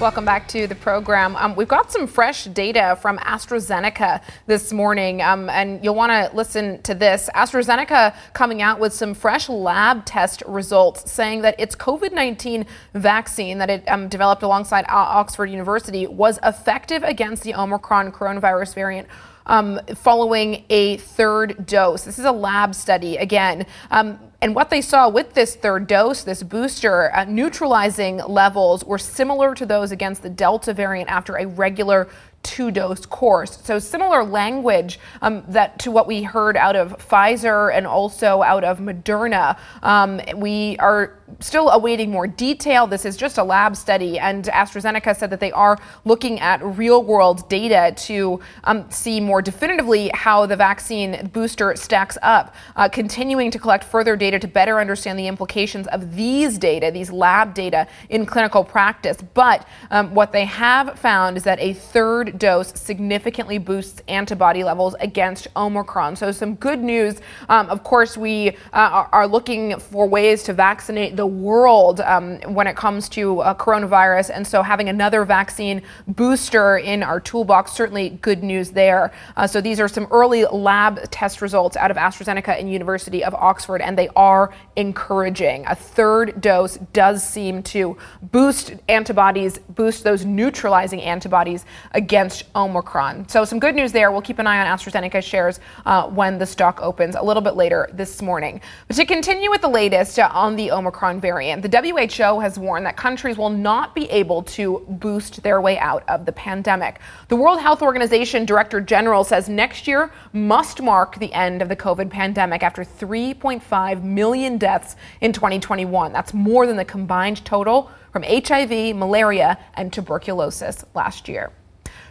Welcome 0.00 0.24
back 0.24 0.46
to 0.50 0.68
the 0.68 0.76
program. 0.76 1.34
Um, 1.34 1.56
we've 1.56 1.66
got 1.66 1.90
some 1.90 2.06
fresh 2.06 2.44
data 2.44 2.96
from 3.02 3.18
AstraZeneca 3.18 4.22
this 4.46 4.72
morning, 4.72 5.20
um, 5.22 5.50
and 5.50 5.82
you'll 5.82 5.96
want 5.96 6.12
to 6.12 6.36
listen 6.36 6.80
to 6.82 6.94
this. 6.94 7.28
AstraZeneca 7.34 8.14
coming 8.32 8.62
out 8.62 8.78
with 8.78 8.92
some 8.92 9.12
fresh 9.12 9.48
lab 9.48 10.04
test 10.04 10.44
results 10.46 11.10
saying 11.10 11.42
that 11.42 11.58
its 11.58 11.74
COVID 11.74 12.12
19 12.12 12.64
vaccine 12.94 13.58
that 13.58 13.70
it 13.70 13.88
um, 13.88 14.06
developed 14.06 14.44
alongside 14.44 14.84
Oxford 14.88 15.46
University 15.46 16.06
was 16.06 16.38
effective 16.44 17.02
against 17.02 17.42
the 17.42 17.56
Omicron 17.56 18.12
coronavirus 18.12 18.76
variant. 18.76 19.08
Um, 19.46 19.80
following 19.96 20.64
a 20.70 20.98
third 20.98 21.66
dose. 21.66 22.04
This 22.04 22.20
is 22.20 22.24
a 22.24 22.30
lab 22.30 22.76
study 22.76 23.16
again. 23.16 23.66
Um, 23.90 24.20
and 24.40 24.54
what 24.54 24.70
they 24.70 24.80
saw 24.80 25.08
with 25.08 25.34
this 25.34 25.56
third 25.56 25.88
dose, 25.88 26.22
this 26.22 26.44
booster, 26.44 27.14
uh, 27.14 27.24
neutralizing 27.24 28.18
levels 28.18 28.84
were 28.84 28.98
similar 28.98 29.52
to 29.56 29.66
those 29.66 29.90
against 29.90 30.22
the 30.22 30.30
Delta 30.30 30.72
variant 30.72 31.10
after 31.10 31.36
a 31.36 31.46
regular 31.46 32.08
two 32.42 32.70
dose 32.70 33.04
course. 33.04 33.58
So 33.64 33.78
similar 33.78 34.22
language 34.22 34.98
um, 35.22 35.44
that 35.48 35.78
to 35.80 35.90
what 35.90 36.06
we 36.06 36.22
heard 36.22 36.56
out 36.56 36.76
of 36.76 36.96
Pfizer 36.98 37.74
and 37.74 37.86
also 37.86 38.42
out 38.42 38.64
of 38.64 38.78
Moderna. 38.78 39.58
Um, 39.82 40.20
we 40.36 40.76
are 40.78 41.18
still 41.40 41.70
awaiting 41.70 42.10
more 42.10 42.26
detail. 42.26 42.86
This 42.86 43.04
is 43.04 43.16
just 43.16 43.38
a 43.38 43.44
lab 43.44 43.76
study, 43.76 44.18
and 44.18 44.44
AstraZeneca 44.44 45.16
said 45.16 45.30
that 45.30 45.40
they 45.40 45.52
are 45.52 45.78
looking 46.04 46.40
at 46.40 46.64
real 46.64 47.02
world 47.02 47.48
data 47.48 47.94
to 48.06 48.40
um, 48.64 48.90
see 48.90 49.20
more 49.20 49.42
definitively 49.42 50.10
how 50.14 50.46
the 50.46 50.56
vaccine 50.56 51.28
booster 51.32 51.76
stacks 51.76 52.16
up, 52.22 52.54
uh, 52.76 52.88
continuing 52.88 53.50
to 53.50 53.58
collect 53.58 53.84
further 53.84 54.16
data 54.16 54.27
to 54.36 54.48
better 54.48 54.80
understand 54.80 55.18
the 55.18 55.28
implications 55.28 55.86
of 55.86 56.16
these 56.16 56.58
data, 56.58 56.90
these 56.90 57.12
lab 57.12 57.54
data 57.54 57.86
in 58.08 58.26
clinical 58.26 58.64
practice. 58.64 59.18
But 59.34 59.66
um, 59.92 60.14
what 60.14 60.32
they 60.32 60.44
have 60.46 60.98
found 60.98 61.36
is 61.36 61.44
that 61.44 61.60
a 61.60 61.74
third 61.74 62.08
third 62.18 62.38
dose 62.38 62.72
significantly 62.74 63.58
boosts 63.58 64.02
antibody 64.08 64.64
levels 64.64 64.94
against 65.00 65.46
Omicron. 65.56 66.16
So, 66.16 66.32
some 66.32 66.54
good 66.54 66.82
news. 66.82 67.20
Um, 67.48 67.68
of 67.68 67.84
course, 67.84 68.16
we 68.16 68.56
uh, 68.72 69.06
are 69.12 69.26
looking 69.26 69.78
for 69.78 70.08
ways 70.08 70.42
to 70.44 70.52
vaccinate 70.52 71.16
the 71.16 71.26
world 71.26 72.00
um, 72.00 72.40
when 72.54 72.66
it 72.66 72.76
comes 72.76 73.08
to 73.10 73.40
uh, 73.40 73.54
coronavirus. 73.54 74.30
And 74.34 74.46
so 74.46 74.62
having 74.62 74.88
another 74.88 75.24
vaccine 75.24 75.82
booster 76.06 76.78
in 76.78 77.02
our 77.02 77.20
toolbox, 77.20 77.72
certainly 77.72 78.10
good 78.22 78.42
news 78.42 78.70
there. 78.70 79.12
Uh, 79.36 79.46
so 79.46 79.60
these 79.60 79.78
are 79.78 79.88
some 79.88 80.06
early 80.10 80.44
lab 80.46 81.10
test 81.10 81.42
results 81.42 81.76
out 81.76 81.90
of 81.90 81.96
AstraZeneca 81.96 82.58
and 82.58 82.72
University 82.72 83.22
of 83.22 83.34
Oxford, 83.34 83.80
and 83.80 83.96
they 83.98 84.08
are 84.18 84.52
encouraging. 84.74 85.64
A 85.68 85.76
third 85.76 86.40
dose 86.40 86.76
does 86.92 87.26
seem 87.26 87.62
to 87.62 87.96
boost 88.20 88.74
antibodies, 88.88 89.58
boost 89.58 90.02
those 90.02 90.24
neutralizing 90.24 91.00
antibodies 91.00 91.64
against 91.92 92.44
Omicron. 92.56 93.28
So 93.28 93.44
some 93.44 93.60
good 93.60 93.76
news 93.76 93.92
there. 93.92 94.10
We'll 94.10 94.20
keep 94.20 94.40
an 94.40 94.46
eye 94.48 94.58
on 94.58 94.78
AstraZeneca 94.78 95.22
shares 95.22 95.60
uh, 95.86 96.08
when 96.08 96.36
the 96.36 96.46
stock 96.46 96.80
opens 96.82 97.14
a 97.14 97.22
little 97.22 97.42
bit 97.42 97.54
later 97.54 97.88
this 97.92 98.20
morning. 98.20 98.60
But 98.88 98.96
to 98.96 99.06
continue 99.06 99.50
with 99.50 99.60
the 99.60 99.68
latest 99.68 100.18
uh, 100.18 100.28
on 100.32 100.56
the 100.56 100.72
Omicron 100.72 101.20
variant, 101.20 101.62
the 101.62 101.68
WHO 101.68 102.40
has 102.40 102.58
warned 102.58 102.86
that 102.86 102.96
countries 102.96 103.38
will 103.38 103.50
not 103.50 103.94
be 103.94 104.10
able 104.10 104.42
to 104.42 104.84
boost 104.88 105.44
their 105.44 105.60
way 105.60 105.78
out 105.78 106.02
of 106.08 106.26
the 106.26 106.32
pandemic. 106.32 106.98
The 107.28 107.36
World 107.36 107.60
Health 107.60 107.82
Organization 107.82 108.44
Director 108.44 108.80
General 108.80 109.22
says 109.22 109.48
next 109.48 109.86
year 109.86 110.10
must 110.32 110.82
mark 110.82 111.20
the 111.20 111.32
end 111.32 111.62
of 111.62 111.68
the 111.68 111.76
COVID 111.76 112.10
pandemic 112.10 112.64
after 112.64 112.82
3.5 112.82 114.07
million 114.14 114.58
deaths 114.58 114.96
in 115.20 115.32
2021. 115.32 116.12
That's 116.12 116.34
more 116.34 116.66
than 116.66 116.76
the 116.76 116.84
combined 116.84 117.44
total 117.44 117.90
from 118.12 118.22
HIV, 118.22 118.96
malaria, 118.96 119.58
and 119.74 119.92
tuberculosis 119.92 120.84
last 120.94 121.28
year. 121.28 121.52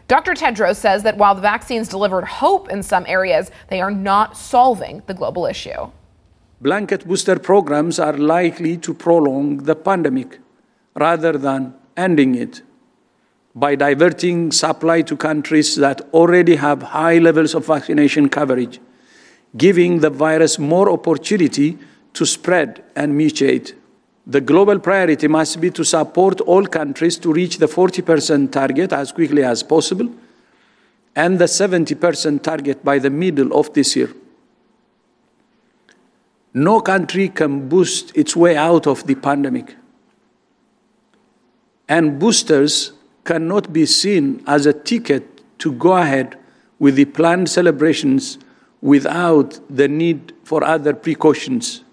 Dr. 0.07 0.33
Tedros 0.33 0.77
says 0.77 1.03
that 1.03 1.17
while 1.17 1.35
the 1.35 1.41
vaccines 1.41 1.89
delivered 1.89 2.23
hope 2.23 2.69
in 2.69 2.81
some 2.81 3.05
areas, 3.07 3.51
they 3.67 3.81
are 3.81 3.91
not 3.91 4.37
solving 4.37 5.03
the 5.05 5.13
global 5.13 5.45
issue. 5.45 5.91
Blanket 6.61 7.05
booster 7.05 7.37
programs 7.37 7.99
are 7.99 8.17
likely 8.17 8.77
to 8.77 8.93
prolong 8.93 9.57
the 9.57 9.75
pandemic 9.75 10.39
rather 10.95 11.33
than 11.33 11.75
ending 11.95 12.35
it 12.35 12.61
by 13.53 13.75
diverting 13.75 14.51
supply 14.51 15.01
to 15.01 15.17
countries 15.17 15.75
that 15.75 16.01
already 16.13 16.55
have 16.55 16.81
high 16.81 17.17
levels 17.17 17.53
of 17.55 17.65
vaccination 17.65 18.29
coverage, 18.29 18.79
giving 19.57 19.99
the 19.99 20.09
virus 20.09 20.59
more 20.59 20.89
opportunity 20.89 21.77
to 22.13 22.25
spread 22.25 22.83
and 22.95 23.19
mutate. 23.19 23.73
The 24.25 24.41
global 24.41 24.79
priority 24.79 25.27
must 25.27 25.61
be 25.61 25.71
to 25.71 25.83
support 25.83 26.41
all 26.41 26.65
countries 26.65 27.17
to 27.19 27.31
reach 27.31 27.57
the 27.57 27.67
40% 27.67 28.51
target 28.51 28.91
as 28.91 29.11
quickly 29.11 29.43
as 29.43 29.63
possible 29.63 30.09
and 31.15 31.39
the 31.39 31.45
70% 31.45 32.43
target 32.43 32.83
by 32.83 32.99
the 32.99 33.09
middle 33.09 33.57
of 33.57 33.73
this 33.73 33.95
year. 33.95 34.13
No 36.53 36.81
country 36.81 37.29
can 37.29 37.69
boost 37.69 38.15
its 38.15 38.35
way 38.35 38.57
out 38.57 38.85
of 38.87 39.07
the 39.07 39.15
pandemic. 39.15 39.75
And 41.87 42.19
boosters 42.19 42.93
cannot 43.23 43.71
be 43.71 43.85
seen 43.85 44.43
as 44.45 44.65
a 44.65 44.73
ticket 44.73 45.41
to 45.59 45.71
go 45.71 45.93
ahead 45.93 46.37
with 46.79 46.95
the 46.95 47.05
planned 47.05 47.49
celebrations 47.49 48.37
without 48.81 49.59
the 49.69 49.87
need 49.87 50.33
for 50.43 50.63
other 50.63 50.93
precautions. 50.93 51.83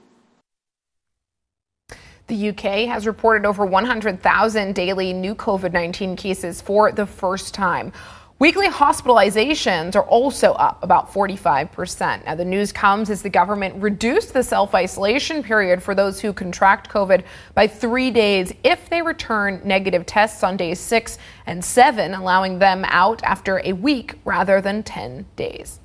The 2.27 2.49
UK 2.49 2.89
has 2.89 3.07
reported 3.07 3.47
over 3.47 3.67
100,000 3.67 4.75
daily 4.75 5.13
new 5.13 5.35
COVID 5.35 5.73
19 5.73 6.17
cases 6.17 6.63
for 6.63 6.91
the 6.91 7.05
first 7.05 7.53
time. 7.53 7.93
Weekly 8.41 8.67
hospitalizations 8.67 9.95
are 9.95 10.03
also 10.03 10.55
up 10.55 10.83
about 10.83 11.13
45%. 11.13 12.25
Now, 12.25 12.35
the 12.35 12.45
news 12.45 12.73
comes 12.73 13.09
as 13.09 13.23
the 13.23 13.31
government 13.31 13.81
reduced 13.81 14.33
the 14.33 14.43
self 14.43 14.75
isolation 14.75 15.43
period 15.43 15.83
for 15.83 15.95
those 15.95 16.21
who 16.21 16.33
contract 16.33 16.91
COVID 16.91 17.25
by 17.55 17.67
three 17.69 18.11
days 18.11 18.53
if 18.65 18.91
they 18.91 19.03
return 19.03 19.61
negative 19.65 20.05
tests 20.05 20.43
on 20.43 20.57
days 20.57 20.81
six 20.81 21.19
and 21.47 21.65
seven, 21.65 22.13
allowing 22.13 22.59
them 22.59 22.85
out 22.89 23.23
after 23.23 23.61
a 23.65 23.73
week 23.73 24.19
rather 24.25 24.61
than 24.61 24.83
10 24.83 25.27
days. 25.37 25.79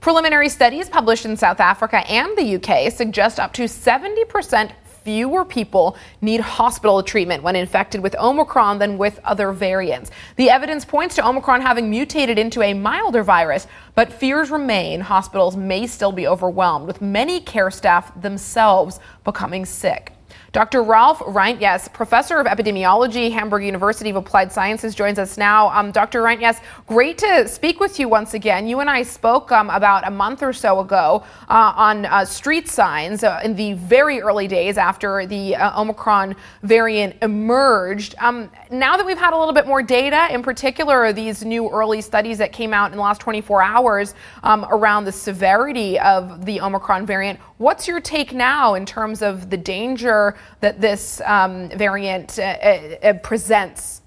Preliminary 0.00 0.48
studies 0.48 0.88
published 0.88 1.24
in 1.24 1.36
South 1.36 1.58
Africa 1.58 2.08
and 2.08 2.38
the 2.38 2.54
UK 2.54 2.92
suggest 2.92 3.40
up 3.40 3.52
to 3.54 3.64
70% 3.64 4.70
fewer 5.02 5.44
people 5.44 5.96
need 6.20 6.40
hospital 6.40 7.02
treatment 7.02 7.42
when 7.42 7.56
infected 7.56 8.00
with 8.00 8.14
Omicron 8.16 8.78
than 8.78 8.96
with 8.96 9.18
other 9.24 9.50
variants. 9.50 10.12
The 10.36 10.50
evidence 10.50 10.84
points 10.84 11.16
to 11.16 11.26
Omicron 11.26 11.62
having 11.62 11.90
mutated 11.90 12.38
into 12.38 12.62
a 12.62 12.74
milder 12.74 13.24
virus, 13.24 13.66
but 13.96 14.12
fears 14.12 14.50
remain 14.50 15.00
hospitals 15.00 15.56
may 15.56 15.86
still 15.88 16.12
be 16.12 16.28
overwhelmed, 16.28 16.86
with 16.86 17.02
many 17.02 17.40
care 17.40 17.70
staff 17.70 18.12
themselves 18.20 19.00
becoming 19.24 19.64
sick. 19.66 20.12
Dr. 20.52 20.82
Ralph 20.82 21.18
Reintjes, 21.20 21.92
professor 21.92 22.38
of 22.38 22.46
epidemiology, 22.46 23.30
Hamburg 23.30 23.64
University 23.64 24.10
of 24.10 24.16
Applied 24.16 24.50
Sciences, 24.50 24.94
joins 24.94 25.18
us 25.18 25.36
now. 25.36 25.68
Um, 25.68 25.92
Dr. 25.92 26.22
Reintjes, 26.22 26.60
great 26.86 27.18
to 27.18 27.46
speak 27.46 27.80
with 27.80 27.98
you 27.98 28.08
once 28.08 28.34
again. 28.34 28.66
You 28.66 28.80
and 28.80 28.88
I 28.88 29.02
spoke 29.02 29.52
um, 29.52 29.70
about 29.70 30.06
a 30.06 30.10
month 30.10 30.42
or 30.42 30.52
so 30.52 30.80
ago 30.80 31.22
uh, 31.48 31.72
on 31.76 32.06
uh, 32.06 32.24
street 32.24 32.68
signs 32.68 33.24
uh, 33.24 33.40
in 33.44 33.54
the 33.54 33.74
very 33.74 34.20
early 34.20 34.48
days 34.48 34.78
after 34.78 35.26
the 35.26 35.54
uh, 35.54 35.80
Omicron 35.80 36.34
variant 36.62 37.16
emerged. 37.22 38.14
Um, 38.18 38.50
now 38.70 38.96
that 38.96 39.04
we've 39.04 39.18
had 39.18 39.34
a 39.34 39.38
little 39.38 39.54
bit 39.54 39.66
more 39.66 39.82
data, 39.82 40.28
in 40.30 40.42
particular 40.42 41.12
these 41.12 41.44
new 41.44 41.68
early 41.70 42.00
studies 42.00 42.38
that 42.38 42.52
came 42.52 42.72
out 42.72 42.90
in 42.90 42.96
the 42.96 43.02
last 43.02 43.20
24 43.20 43.62
hours 43.62 44.14
um, 44.42 44.66
around 44.70 45.04
the 45.04 45.12
severity 45.12 45.98
of 46.00 46.44
the 46.46 46.60
Omicron 46.60 47.06
variant, 47.06 47.38
what's 47.58 47.86
your 47.86 48.00
take 48.00 48.32
now 48.32 48.74
in 48.74 48.86
terms 48.86 49.20
of 49.20 49.50
the 49.50 49.56
danger 49.56 50.34
that 50.60 50.80
this 50.80 51.20
um, 51.24 51.68
variant 51.70 52.38
uh, 52.38 52.42
uh, 52.42 53.12
presents? 53.22 54.00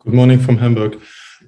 Good 0.00 0.14
morning 0.14 0.38
from 0.40 0.58
Hamburg. 0.58 1.00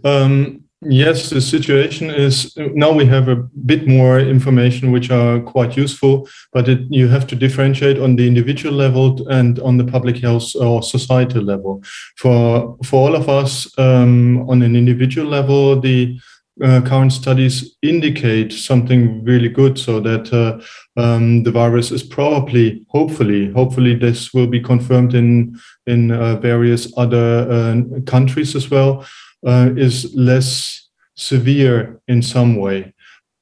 Um, 0.05 0.64
yes, 0.83 1.31
the 1.31 1.40
situation 1.40 2.11
is 2.11 2.57
now 2.57 2.92
we 2.92 3.05
have 3.07 3.29
a 3.29 3.37
bit 3.37 3.87
more 3.87 4.18
information, 4.18 4.92
which 4.92 5.11
are 5.11 5.40
quite 5.40 5.77
useful, 5.77 6.29
but 6.53 6.68
it, 6.68 6.81
you 6.88 7.09
have 7.09 7.27
to 7.29 7.37
differentiate 7.37 7.99
on 7.99 8.16
the 8.16 8.27
individual 8.27 8.75
level 8.75 9.29
and 9.29 9.59
on 9.61 9.77
the 9.77 9.85
public 9.85 10.18
health 10.18 10.55
or 10.57 10.83
societal 10.83 11.42
level. 11.42 11.83
For 12.16 12.79
for 12.85 13.09
all 13.09 13.16
of 13.16 13.29
us, 13.29 13.66
um, 13.79 14.49
on 14.49 14.62
an 14.62 14.77
individual 14.77 15.29
level, 15.29 15.81
the 15.81 16.18
uh, 16.62 16.80
current 16.82 17.12
studies 17.12 17.76
indicate 17.82 18.52
something 18.52 19.22
really 19.24 19.48
good 19.48 19.78
so 19.78 20.00
that 20.00 20.32
uh, 20.32 20.58
um, 21.00 21.42
the 21.42 21.50
virus 21.50 21.90
is 21.90 22.02
probably 22.02 22.84
hopefully 22.88 23.52
hopefully 23.52 23.94
this 23.94 24.32
will 24.32 24.46
be 24.46 24.60
confirmed 24.60 25.14
in 25.14 25.58
in 25.86 26.10
uh, 26.10 26.36
various 26.36 26.92
other 26.96 27.46
uh, 27.50 28.00
countries 28.06 28.56
as 28.56 28.70
well 28.70 29.06
uh, 29.46 29.70
is 29.76 30.14
less 30.14 30.88
severe 31.14 32.00
in 32.08 32.22
some 32.22 32.56
way. 32.56 32.92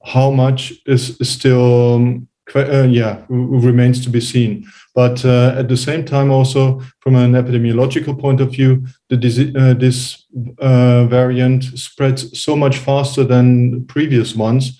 How 0.04 0.30
much 0.30 0.72
is 0.86 1.16
still 1.22 1.94
um, 1.94 2.28
uh, 2.54 2.82
yeah 2.82 3.24
remains 3.28 4.02
to 4.04 4.10
be 4.10 4.20
seen 4.20 4.64
but 4.94 5.24
uh, 5.24 5.54
at 5.56 5.68
the 5.68 5.76
same 5.76 6.04
time, 6.04 6.30
also 6.30 6.80
from 7.00 7.16
an 7.16 7.32
epidemiological 7.32 8.18
point 8.18 8.40
of 8.40 8.52
view, 8.52 8.86
the 9.08 9.16
uh, 9.56 9.74
this 9.74 10.24
uh, 10.58 11.06
variant 11.06 11.64
spreads 11.64 12.40
so 12.40 12.54
much 12.54 12.78
faster 12.78 13.24
than 13.24 13.84
previous 13.86 14.36
ones. 14.36 14.78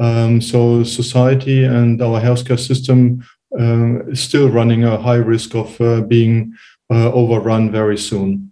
Um, 0.00 0.40
so 0.40 0.82
society 0.82 1.64
and 1.64 2.02
our 2.02 2.20
healthcare 2.20 2.58
system 2.58 3.24
um, 3.56 4.10
is 4.10 4.20
still 4.20 4.48
running 4.50 4.82
a 4.82 5.00
high 5.00 5.22
risk 5.22 5.54
of 5.54 5.80
uh, 5.80 6.00
being 6.00 6.54
uh, 6.90 7.12
overrun 7.12 7.70
very 7.70 7.98
soon 7.98 8.51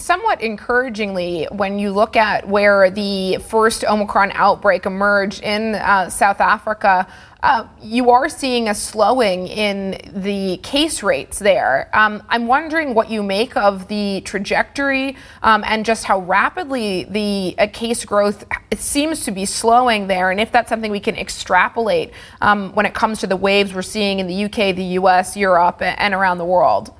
somewhat 0.00 0.42
encouragingly, 0.42 1.46
when 1.52 1.78
you 1.78 1.92
look 1.92 2.16
at 2.16 2.48
where 2.48 2.90
the 2.90 3.38
first 3.48 3.84
Omicron 3.84 4.32
outbreak 4.34 4.86
emerged 4.86 5.42
in 5.42 5.74
uh, 5.74 6.10
South 6.10 6.40
Africa, 6.40 7.06
uh, 7.42 7.66
you 7.80 8.10
are 8.10 8.28
seeing 8.28 8.68
a 8.68 8.74
slowing 8.74 9.46
in 9.46 9.98
the 10.22 10.58
case 10.58 11.02
rates 11.02 11.38
there. 11.38 11.88
Um, 11.94 12.22
I'm 12.28 12.46
wondering 12.46 12.94
what 12.94 13.10
you 13.10 13.22
make 13.22 13.56
of 13.56 13.88
the 13.88 14.20
trajectory 14.22 15.16
um, 15.42 15.64
and 15.66 15.84
just 15.84 16.04
how 16.04 16.20
rapidly 16.20 17.04
the 17.04 17.54
uh, 17.58 17.66
case 17.72 18.04
growth 18.04 18.44
seems 18.74 19.24
to 19.24 19.30
be 19.30 19.46
slowing 19.46 20.06
there, 20.06 20.30
and 20.30 20.40
if 20.40 20.52
that's 20.52 20.68
something 20.68 20.90
we 20.90 21.00
can 21.00 21.16
extrapolate 21.16 22.12
um, 22.40 22.74
when 22.74 22.86
it 22.86 22.94
comes 22.94 23.20
to 23.20 23.26
the 23.26 23.36
waves 23.36 23.74
we're 23.74 23.82
seeing 23.82 24.18
in 24.18 24.26
the 24.26 24.44
UK, 24.44 24.74
the 24.76 24.98
US, 24.98 25.36
Europe, 25.36 25.80
and 25.80 26.14
around 26.14 26.38
the 26.38 26.44
world. 26.44 26.92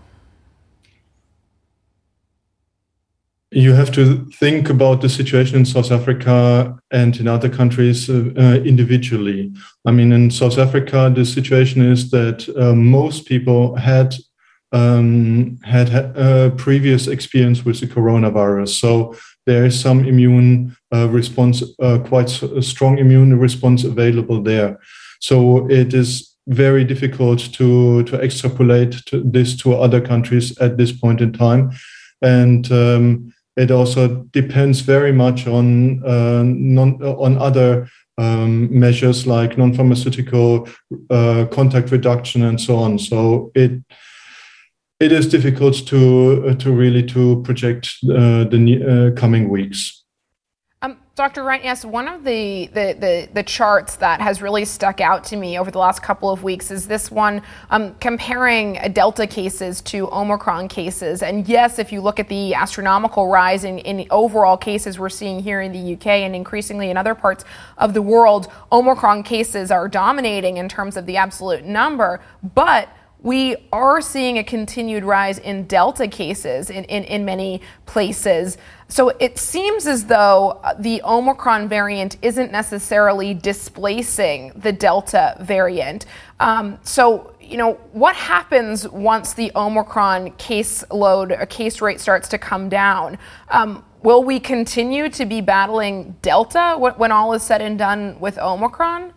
You 3.53 3.75
have 3.75 3.91
to 3.91 4.25
think 4.39 4.71
about 4.71 5.01
the 5.01 5.09
situation 5.09 5.57
in 5.57 5.65
South 5.65 5.91
Africa 5.91 6.79
and 6.93 7.17
in 7.17 7.27
other 7.27 7.49
countries 7.49 8.09
uh, 8.09 8.31
uh, 8.37 8.55
individually. 8.65 9.53
I 9.85 9.91
mean, 9.91 10.13
in 10.13 10.31
South 10.31 10.57
Africa, 10.59 11.13
the 11.15 11.25
situation 11.25 11.83
is 11.83 12.11
that 12.11 12.49
uh, 12.57 12.75
most 12.75 13.27
people 13.27 13.75
had 13.77 14.15
um, 14.73 15.59
had 15.65 15.89
a 15.93 16.53
previous 16.57 17.09
experience 17.09 17.65
with 17.65 17.81
the 17.81 17.89
coronavirus, 17.89 18.69
so 18.69 19.17
there 19.45 19.65
is 19.65 19.81
some 19.81 20.05
immune 20.05 20.77
uh, 20.95 21.09
response, 21.09 21.65
uh, 21.83 21.99
quite 21.99 22.41
a 22.43 22.63
strong 22.63 22.99
immune 22.99 23.37
response 23.37 23.83
available 23.83 24.41
there. 24.41 24.79
So 25.19 25.69
it 25.69 25.93
is 25.93 26.37
very 26.47 26.85
difficult 26.85 27.41
to 27.55 28.05
to 28.05 28.21
extrapolate 28.23 29.05
to 29.07 29.25
this 29.25 29.57
to 29.57 29.75
other 29.75 30.01
countries 30.01 30.57
at 30.59 30.77
this 30.77 30.93
point 30.93 31.21
in 31.21 31.33
time, 31.33 31.73
and 32.23 32.71
um, 32.71 33.33
it 33.57 33.71
also 33.71 34.25
depends 34.33 34.81
very 34.81 35.13
much 35.13 35.47
on 35.47 36.03
uh, 36.05 36.43
non, 36.45 37.03
on 37.03 37.39
other 37.39 37.89
um, 38.19 38.69
measures 38.79 39.27
like 39.27 39.57
non-pharmaceutical 39.57 40.69
uh, 41.11 41.47
contact 41.51 41.91
reduction 41.91 42.43
and 42.43 42.61
so 42.61 42.77
on. 42.77 42.99
So 42.99 43.51
it 43.55 43.83
it 45.01 45.13
is 45.13 45.27
difficult 45.27 45.87
to 45.87 46.45
uh, 46.49 46.55
to 46.57 46.73
really 46.73 47.03
to 47.07 47.43
project 47.43 47.97
uh, 48.05 48.45
the 48.45 49.13
uh, 49.15 49.21
coming 49.21 49.49
weeks. 49.49 50.00
Dr. 51.21 51.43
Reintjes, 51.43 51.85
one 51.85 52.09
of 52.09 52.25
the, 52.25 52.69
the, 52.69 52.97
the, 52.99 53.29
the, 53.35 53.43
charts 53.43 53.97
that 53.97 54.23
has 54.23 54.41
really 54.41 54.65
stuck 54.65 55.03
out 55.03 55.23
to 55.25 55.37
me 55.37 55.59
over 55.59 55.71
the 55.71 55.79
last 55.79 56.03
couple 56.03 56.31
of 56.31 56.43
weeks 56.43 56.71
is 56.71 56.89
this 56.89 57.11
one 57.11 57.43
um, 57.69 57.95
comparing 57.97 58.79
Delta 58.95 59.27
cases 59.27 59.83
to 59.83 60.11
Omicron 60.11 60.69
cases. 60.69 61.23
And 61.23 61.47
yes, 61.47 61.79
if 61.79 61.93
you 61.93 62.01
look 62.01 62.21
at 62.21 62.29
the 62.31 62.55
astronomical 62.55 63.29
rise 63.29 63.65
in, 63.65 63.81
in 63.81 64.07
overall 64.11 64.57
cases 64.57 64.99
we're 64.99 65.11
seeing 65.11 65.41
here 65.41 65.61
in 65.61 65.73
the 65.73 65.93
UK 65.93 66.07
and 66.07 66.35
increasingly 66.35 66.89
in 66.89 66.97
other 66.97 67.15
parts 67.15 67.45
of 67.77 67.93
the 67.93 68.01
world, 68.01 68.51
Omicron 68.73 69.23
cases 69.23 69.71
are 69.71 69.89
dominating 69.89 70.57
in 70.57 70.71
terms 70.71 70.97
of 70.97 71.05
the 71.05 71.19
absolute 71.19 71.67
number. 71.67 72.23
But 72.55 72.89
we 73.23 73.57
are 73.73 74.01
seeing 74.01 74.39
a 74.39 74.45
continued 74.45 75.05
rise 75.05 75.39
in 75.39 75.67
Delta 75.67 76.09
cases 76.09 76.71
in, 76.71 76.85
in, 76.85 77.05
in, 77.05 77.25
many 77.25 77.61
places. 77.85 78.57
So 78.89 79.11
it 79.21 79.39
seems 79.39 79.87
as 79.87 80.07
though 80.07 80.61
the 80.79 81.03
Omicron 81.05 81.69
variant 81.69 82.17
isn't 82.23 82.51
necessarily 82.51 83.35
displacing 83.35 84.53
the 84.57 84.73
Delta 84.73 85.37
variant. 85.41 86.07
Um, 86.41 86.79
so, 86.83 87.35
you 87.41 87.59
know, 87.59 87.75
what 87.93 88.17
happens 88.17 88.89
once 88.89 89.35
the 89.35 89.53
Omicron 89.55 90.33
case 90.33 90.83
load, 90.91 91.33
a 91.33 91.47
case 91.47 91.83
rate 91.83 92.01
starts 92.01 92.29
to 92.29 92.39
come 92.39 92.71
down? 92.71 93.19
Um, 93.51 93.85
will 94.03 94.25
we 94.25 94.41
continue 94.41 95.11
to 95.11 95.27
be 95.27 95.43
battling 95.43 96.17
Delta 96.23 96.77
when 96.79 97.13
all 97.13 97.35
is 97.35 97.43
said 97.43 97.61
and 97.61 97.79
done 97.79 98.19
with 98.19 98.39
Omicron? 98.39 99.13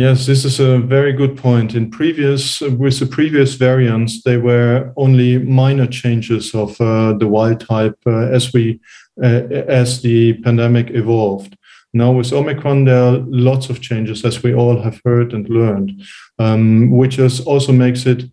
Yes, 0.00 0.24
this 0.24 0.46
is 0.46 0.60
a 0.60 0.78
very 0.78 1.12
good 1.12 1.36
point. 1.36 1.74
In 1.74 1.90
previous, 1.90 2.62
with 2.62 2.98
the 2.98 3.04
previous 3.04 3.56
variants, 3.56 4.22
they 4.22 4.38
were 4.38 4.94
only 4.96 5.36
minor 5.36 5.86
changes 5.86 6.54
of 6.54 6.80
uh, 6.80 7.12
the 7.18 7.28
wild 7.28 7.60
type 7.60 7.98
uh, 8.06 8.28
as 8.32 8.50
we, 8.50 8.80
uh, 9.22 9.42
as 9.68 10.00
the 10.00 10.40
pandemic 10.42 10.88
evolved. 10.92 11.54
Now 11.92 12.12
with 12.12 12.32
Omicron, 12.32 12.86
there 12.86 13.02
are 13.02 13.18
lots 13.28 13.68
of 13.68 13.82
changes, 13.82 14.24
as 14.24 14.42
we 14.42 14.54
all 14.54 14.80
have 14.80 15.02
heard 15.04 15.34
and 15.34 15.46
learned, 15.50 16.02
um, 16.38 16.90
which 16.90 17.18
is 17.18 17.40
also 17.40 17.70
makes 17.70 18.06
it 18.06 18.24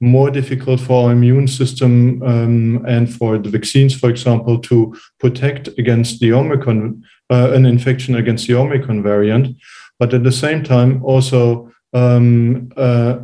more 0.00 0.28
difficult 0.28 0.80
for 0.80 1.04
our 1.04 1.12
immune 1.12 1.46
system 1.46 2.20
um, 2.24 2.84
and 2.84 3.14
for 3.14 3.38
the 3.38 3.48
vaccines, 3.48 3.94
for 3.94 4.10
example, 4.10 4.58
to 4.58 4.92
protect 5.20 5.68
against 5.78 6.18
the 6.18 6.32
Omicron, 6.32 7.04
uh, 7.30 7.52
an 7.52 7.64
infection 7.64 8.16
against 8.16 8.48
the 8.48 8.54
Omicron 8.54 9.04
variant 9.04 9.56
but 10.02 10.12
at 10.14 10.24
the 10.24 10.32
same 10.32 10.64
time, 10.64 11.00
also 11.04 11.70
um, 11.92 12.72
uh, 12.76 13.20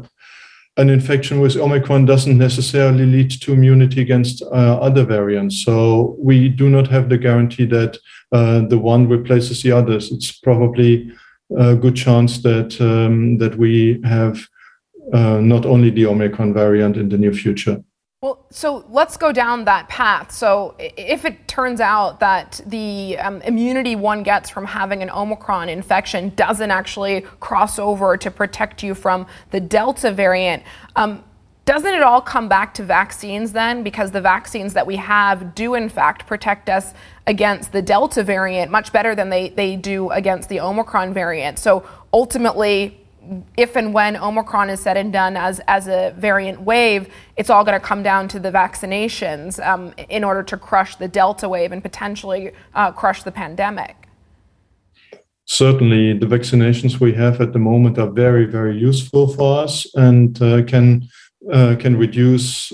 an 0.76 0.90
infection 0.90 1.40
with 1.40 1.56
Omicron 1.56 2.04
doesn't 2.04 2.38
necessarily 2.38 3.04
lead 3.04 3.32
to 3.32 3.52
immunity 3.52 4.00
against 4.00 4.42
uh, 4.42 4.78
other 4.78 5.04
variants. 5.04 5.64
So 5.64 6.14
we 6.20 6.48
do 6.48 6.70
not 6.70 6.86
have 6.86 7.08
the 7.08 7.18
guarantee 7.18 7.66
that 7.66 7.98
uh, 8.30 8.60
the 8.60 8.78
one 8.78 9.08
replaces 9.08 9.60
the 9.60 9.72
others. 9.72 10.12
It's 10.12 10.30
probably 10.38 11.10
a 11.58 11.74
good 11.74 11.96
chance 11.96 12.42
that 12.42 12.80
um, 12.80 13.38
that 13.38 13.56
we 13.56 14.00
have 14.04 14.38
uh, 15.12 15.40
not 15.40 15.66
only 15.66 15.90
the 15.90 16.06
Omicron 16.06 16.54
variant 16.54 16.96
in 16.96 17.08
the 17.08 17.18
near 17.18 17.32
future. 17.32 17.82
Well, 18.20 18.44
so 18.50 18.84
let's 18.88 19.16
go 19.16 19.30
down 19.30 19.66
that 19.66 19.88
path. 19.88 20.32
So, 20.32 20.74
if 20.80 21.24
it 21.24 21.46
turns 21.46 21.80
out 21.80 22.18
that 22.18 22.60
the 22.66 23.16
um, 23.16 23.40
immunity 23.42 23.94
one 23.94 24.24
gets 24.24 24.50
from 24.50 24.64
having 24.64 25.04
an 25.04 25.10
Omicron 25.10 25.68
infection 25.68 26.30
doesn't 26.30 26.72
actually 26.72 27.20
cross 27.38 27.78
over 27.78 28.16
to 28.16 28.28
protect 28.28 28.82
you 28.82 28.96
from 28.96 29.28
the 29.52 29.60
Delta 29.60 30.10
variant, 30.10 30.64
um, 30.96 31.22
doesn't 31.64 31.94
it 31.94 32.02
all 32.02 32.20
come 32.20 32.48
back 32.48 32.74
to 32.74 32.82
vaccines 32.82 33.52
then? 33.52 33.84
Because 33.84 34.10
the 34.10 34.20
vaccines 34.20 34.74
that 34.74 34.84
we 34.84 34.96
have 34.96 35.54
do, 35.54 35.74
in 35.74 35.88
fact, 35.88 36.26
protect 36.26 36.68
us 36.68 36.94
against 37.28 37.70
the 37.70 37.82
Delta 37.82 38.24
variant 38.24 38.68
much 38.68 38.92
better 38.92 39.14
than 39.14 39.28
they, 39.28 39.50
they 39.50 39.76
do 39.76 40.10
against 40.10 40.48
the 40.48 40.58
Omicron 40.58 41.14
variant. 41.14 41.60
So, 41.60 41.88
ultimately, 42.12 42.98
if 43.56 43.76
and 43.76 43.92
when 43.92 44.16
Omicron 44.16 44.70
is 44.70 44.80
said 44.80 44.96
and 44.96 45.12
done 45.12 45.36
as, 45.36 45.60
as 45.68 45.88
a 45.88 46.14
variant 46.16 46.62
wave, 46.62 47.08
it's 47.36 47.50
all 47.50 47.64
going 47.64 47.78
to 47.78 47.86
come 47.86 48.02
down 48.02 48.28
to 48.28 48.40
the 48.40 48.50
vaccinations 48.50 49.64
um, 49.64 49.92
in 50.08 50.24
order 50.24 50.42
to 50.42 50.56
crush 50.56 50.96
the 50.96 51.08
Delta 51.08 51.48
wave 51.48 51.72
and 51.72 51.82
potentially 51.82 52.52
uh, 52.74 52.92
crush 52.92 53.22
the 53.22 53.32
pandemic. 53.32 53.96
Certainly, 55.44 56.18
the 56.18 56.26
vaccinations 56.26 57.00
we 57.00 57.14
have 57.14 57.40
at 57.40 57.52
the 57.52 57.58
moment 57.58 57.98
are 57.98 58.10
very, 58.10 58.44
very 58.44 58.76
useful 58.76 59.32
for 59.32 59.62
us 59.62 59.86
and 59.94 60.40
uh, 60.42 60.62
can 60.64 61.08
uh, 61.50 61.76
can 61.78 61.96
reduce, 61.96 62.72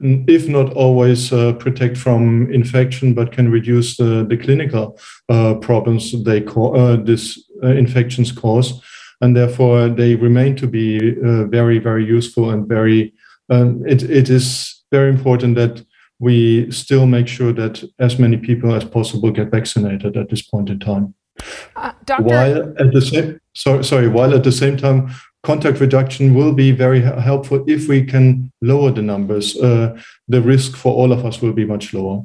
if 0.00 0.48
not 0.48 0.72
always 0.72 1.32
uh, 1.32 1.52
protect 1.54 1.98
from 1.98 2.50
infection, 2.50 3.12
but 3.12 3.32
can 3.32 3.50
reduce 3.50 3.96
the, 3.96 4.24
the 4.26 4.36
clinical 4.36 4.98
uh, 5.28 5.54
problems 5.56 6.14
they 6.24 6.40
call 6.40 6.78
uh, 6.80 6.96
this 6.96 7.44
infections 7.62 8.32
cause 8.32 8.80
and 9.20 9.36
therefore 9.36 9.88
they 9.88 10.14
remain 10.14 10.56
to 10.56 10.66
be 10.66 11.16
uh, 11.24 11.44
very, 11.44 11.78
very 11.78 12.04
useful 12.04 12.50
and 12.50 12.66
very. 12.66 13.14
Um, 13.50 13.84
it, 13.86 14.02
it 14.02 14.28
is 14.28 14.82
very 14.90 15.08
important 15.08 15.54
that 15.56 15.84
we 16.18 16.70
still 16.70 17.06
make 17.06 17.28
sure 17.28 17.52
that 17.52 17.82
as 17.98 18.18
many 18.18 18.36
people 18.36 18.74
as 18.74 18.84
possible 18.84 19.30
get 19.30 19.50
vaccinated 19.50 20.16
at 20.16 20.28
this 20.28 20.42
point 20.42 20.68
in 20.68 20.78
time. 20.78 21.14
Uh, 21.76 21.92
while 22.18 22.74
at 22.78 22.92
the 22.92 23.00
same 23.00 23.40
sorry, 23.54 23.84
sorry, 23.84 24.08
while 24.08 24.34
at 24.34 24.44
the 24.44 24.52
same 24.52 24.76
time, 24.76 25.10
contact 25.42 25.80
reduction 25.80 26.34
will 26.34 26.52
be 26.52 26.72
very 26.72 27.00
helpful 27.00 27.64
if 27.68 27.88
we 27.88 28.04
can 28.04 28.50
lower 28.60 28.90
the 28.90 29.02
numbers. 29.02 29.56
Uh, 29.56 29.96
the 30.28 30.40
risk 30.40 30.76
for 30.76 30.92
all 30.92 31.12
of 31.12 31.24
us 31.24 31.40
will 31.40 31.52
be 31.52 31.64
much 31.64 31.94
lower. 31.94 32.24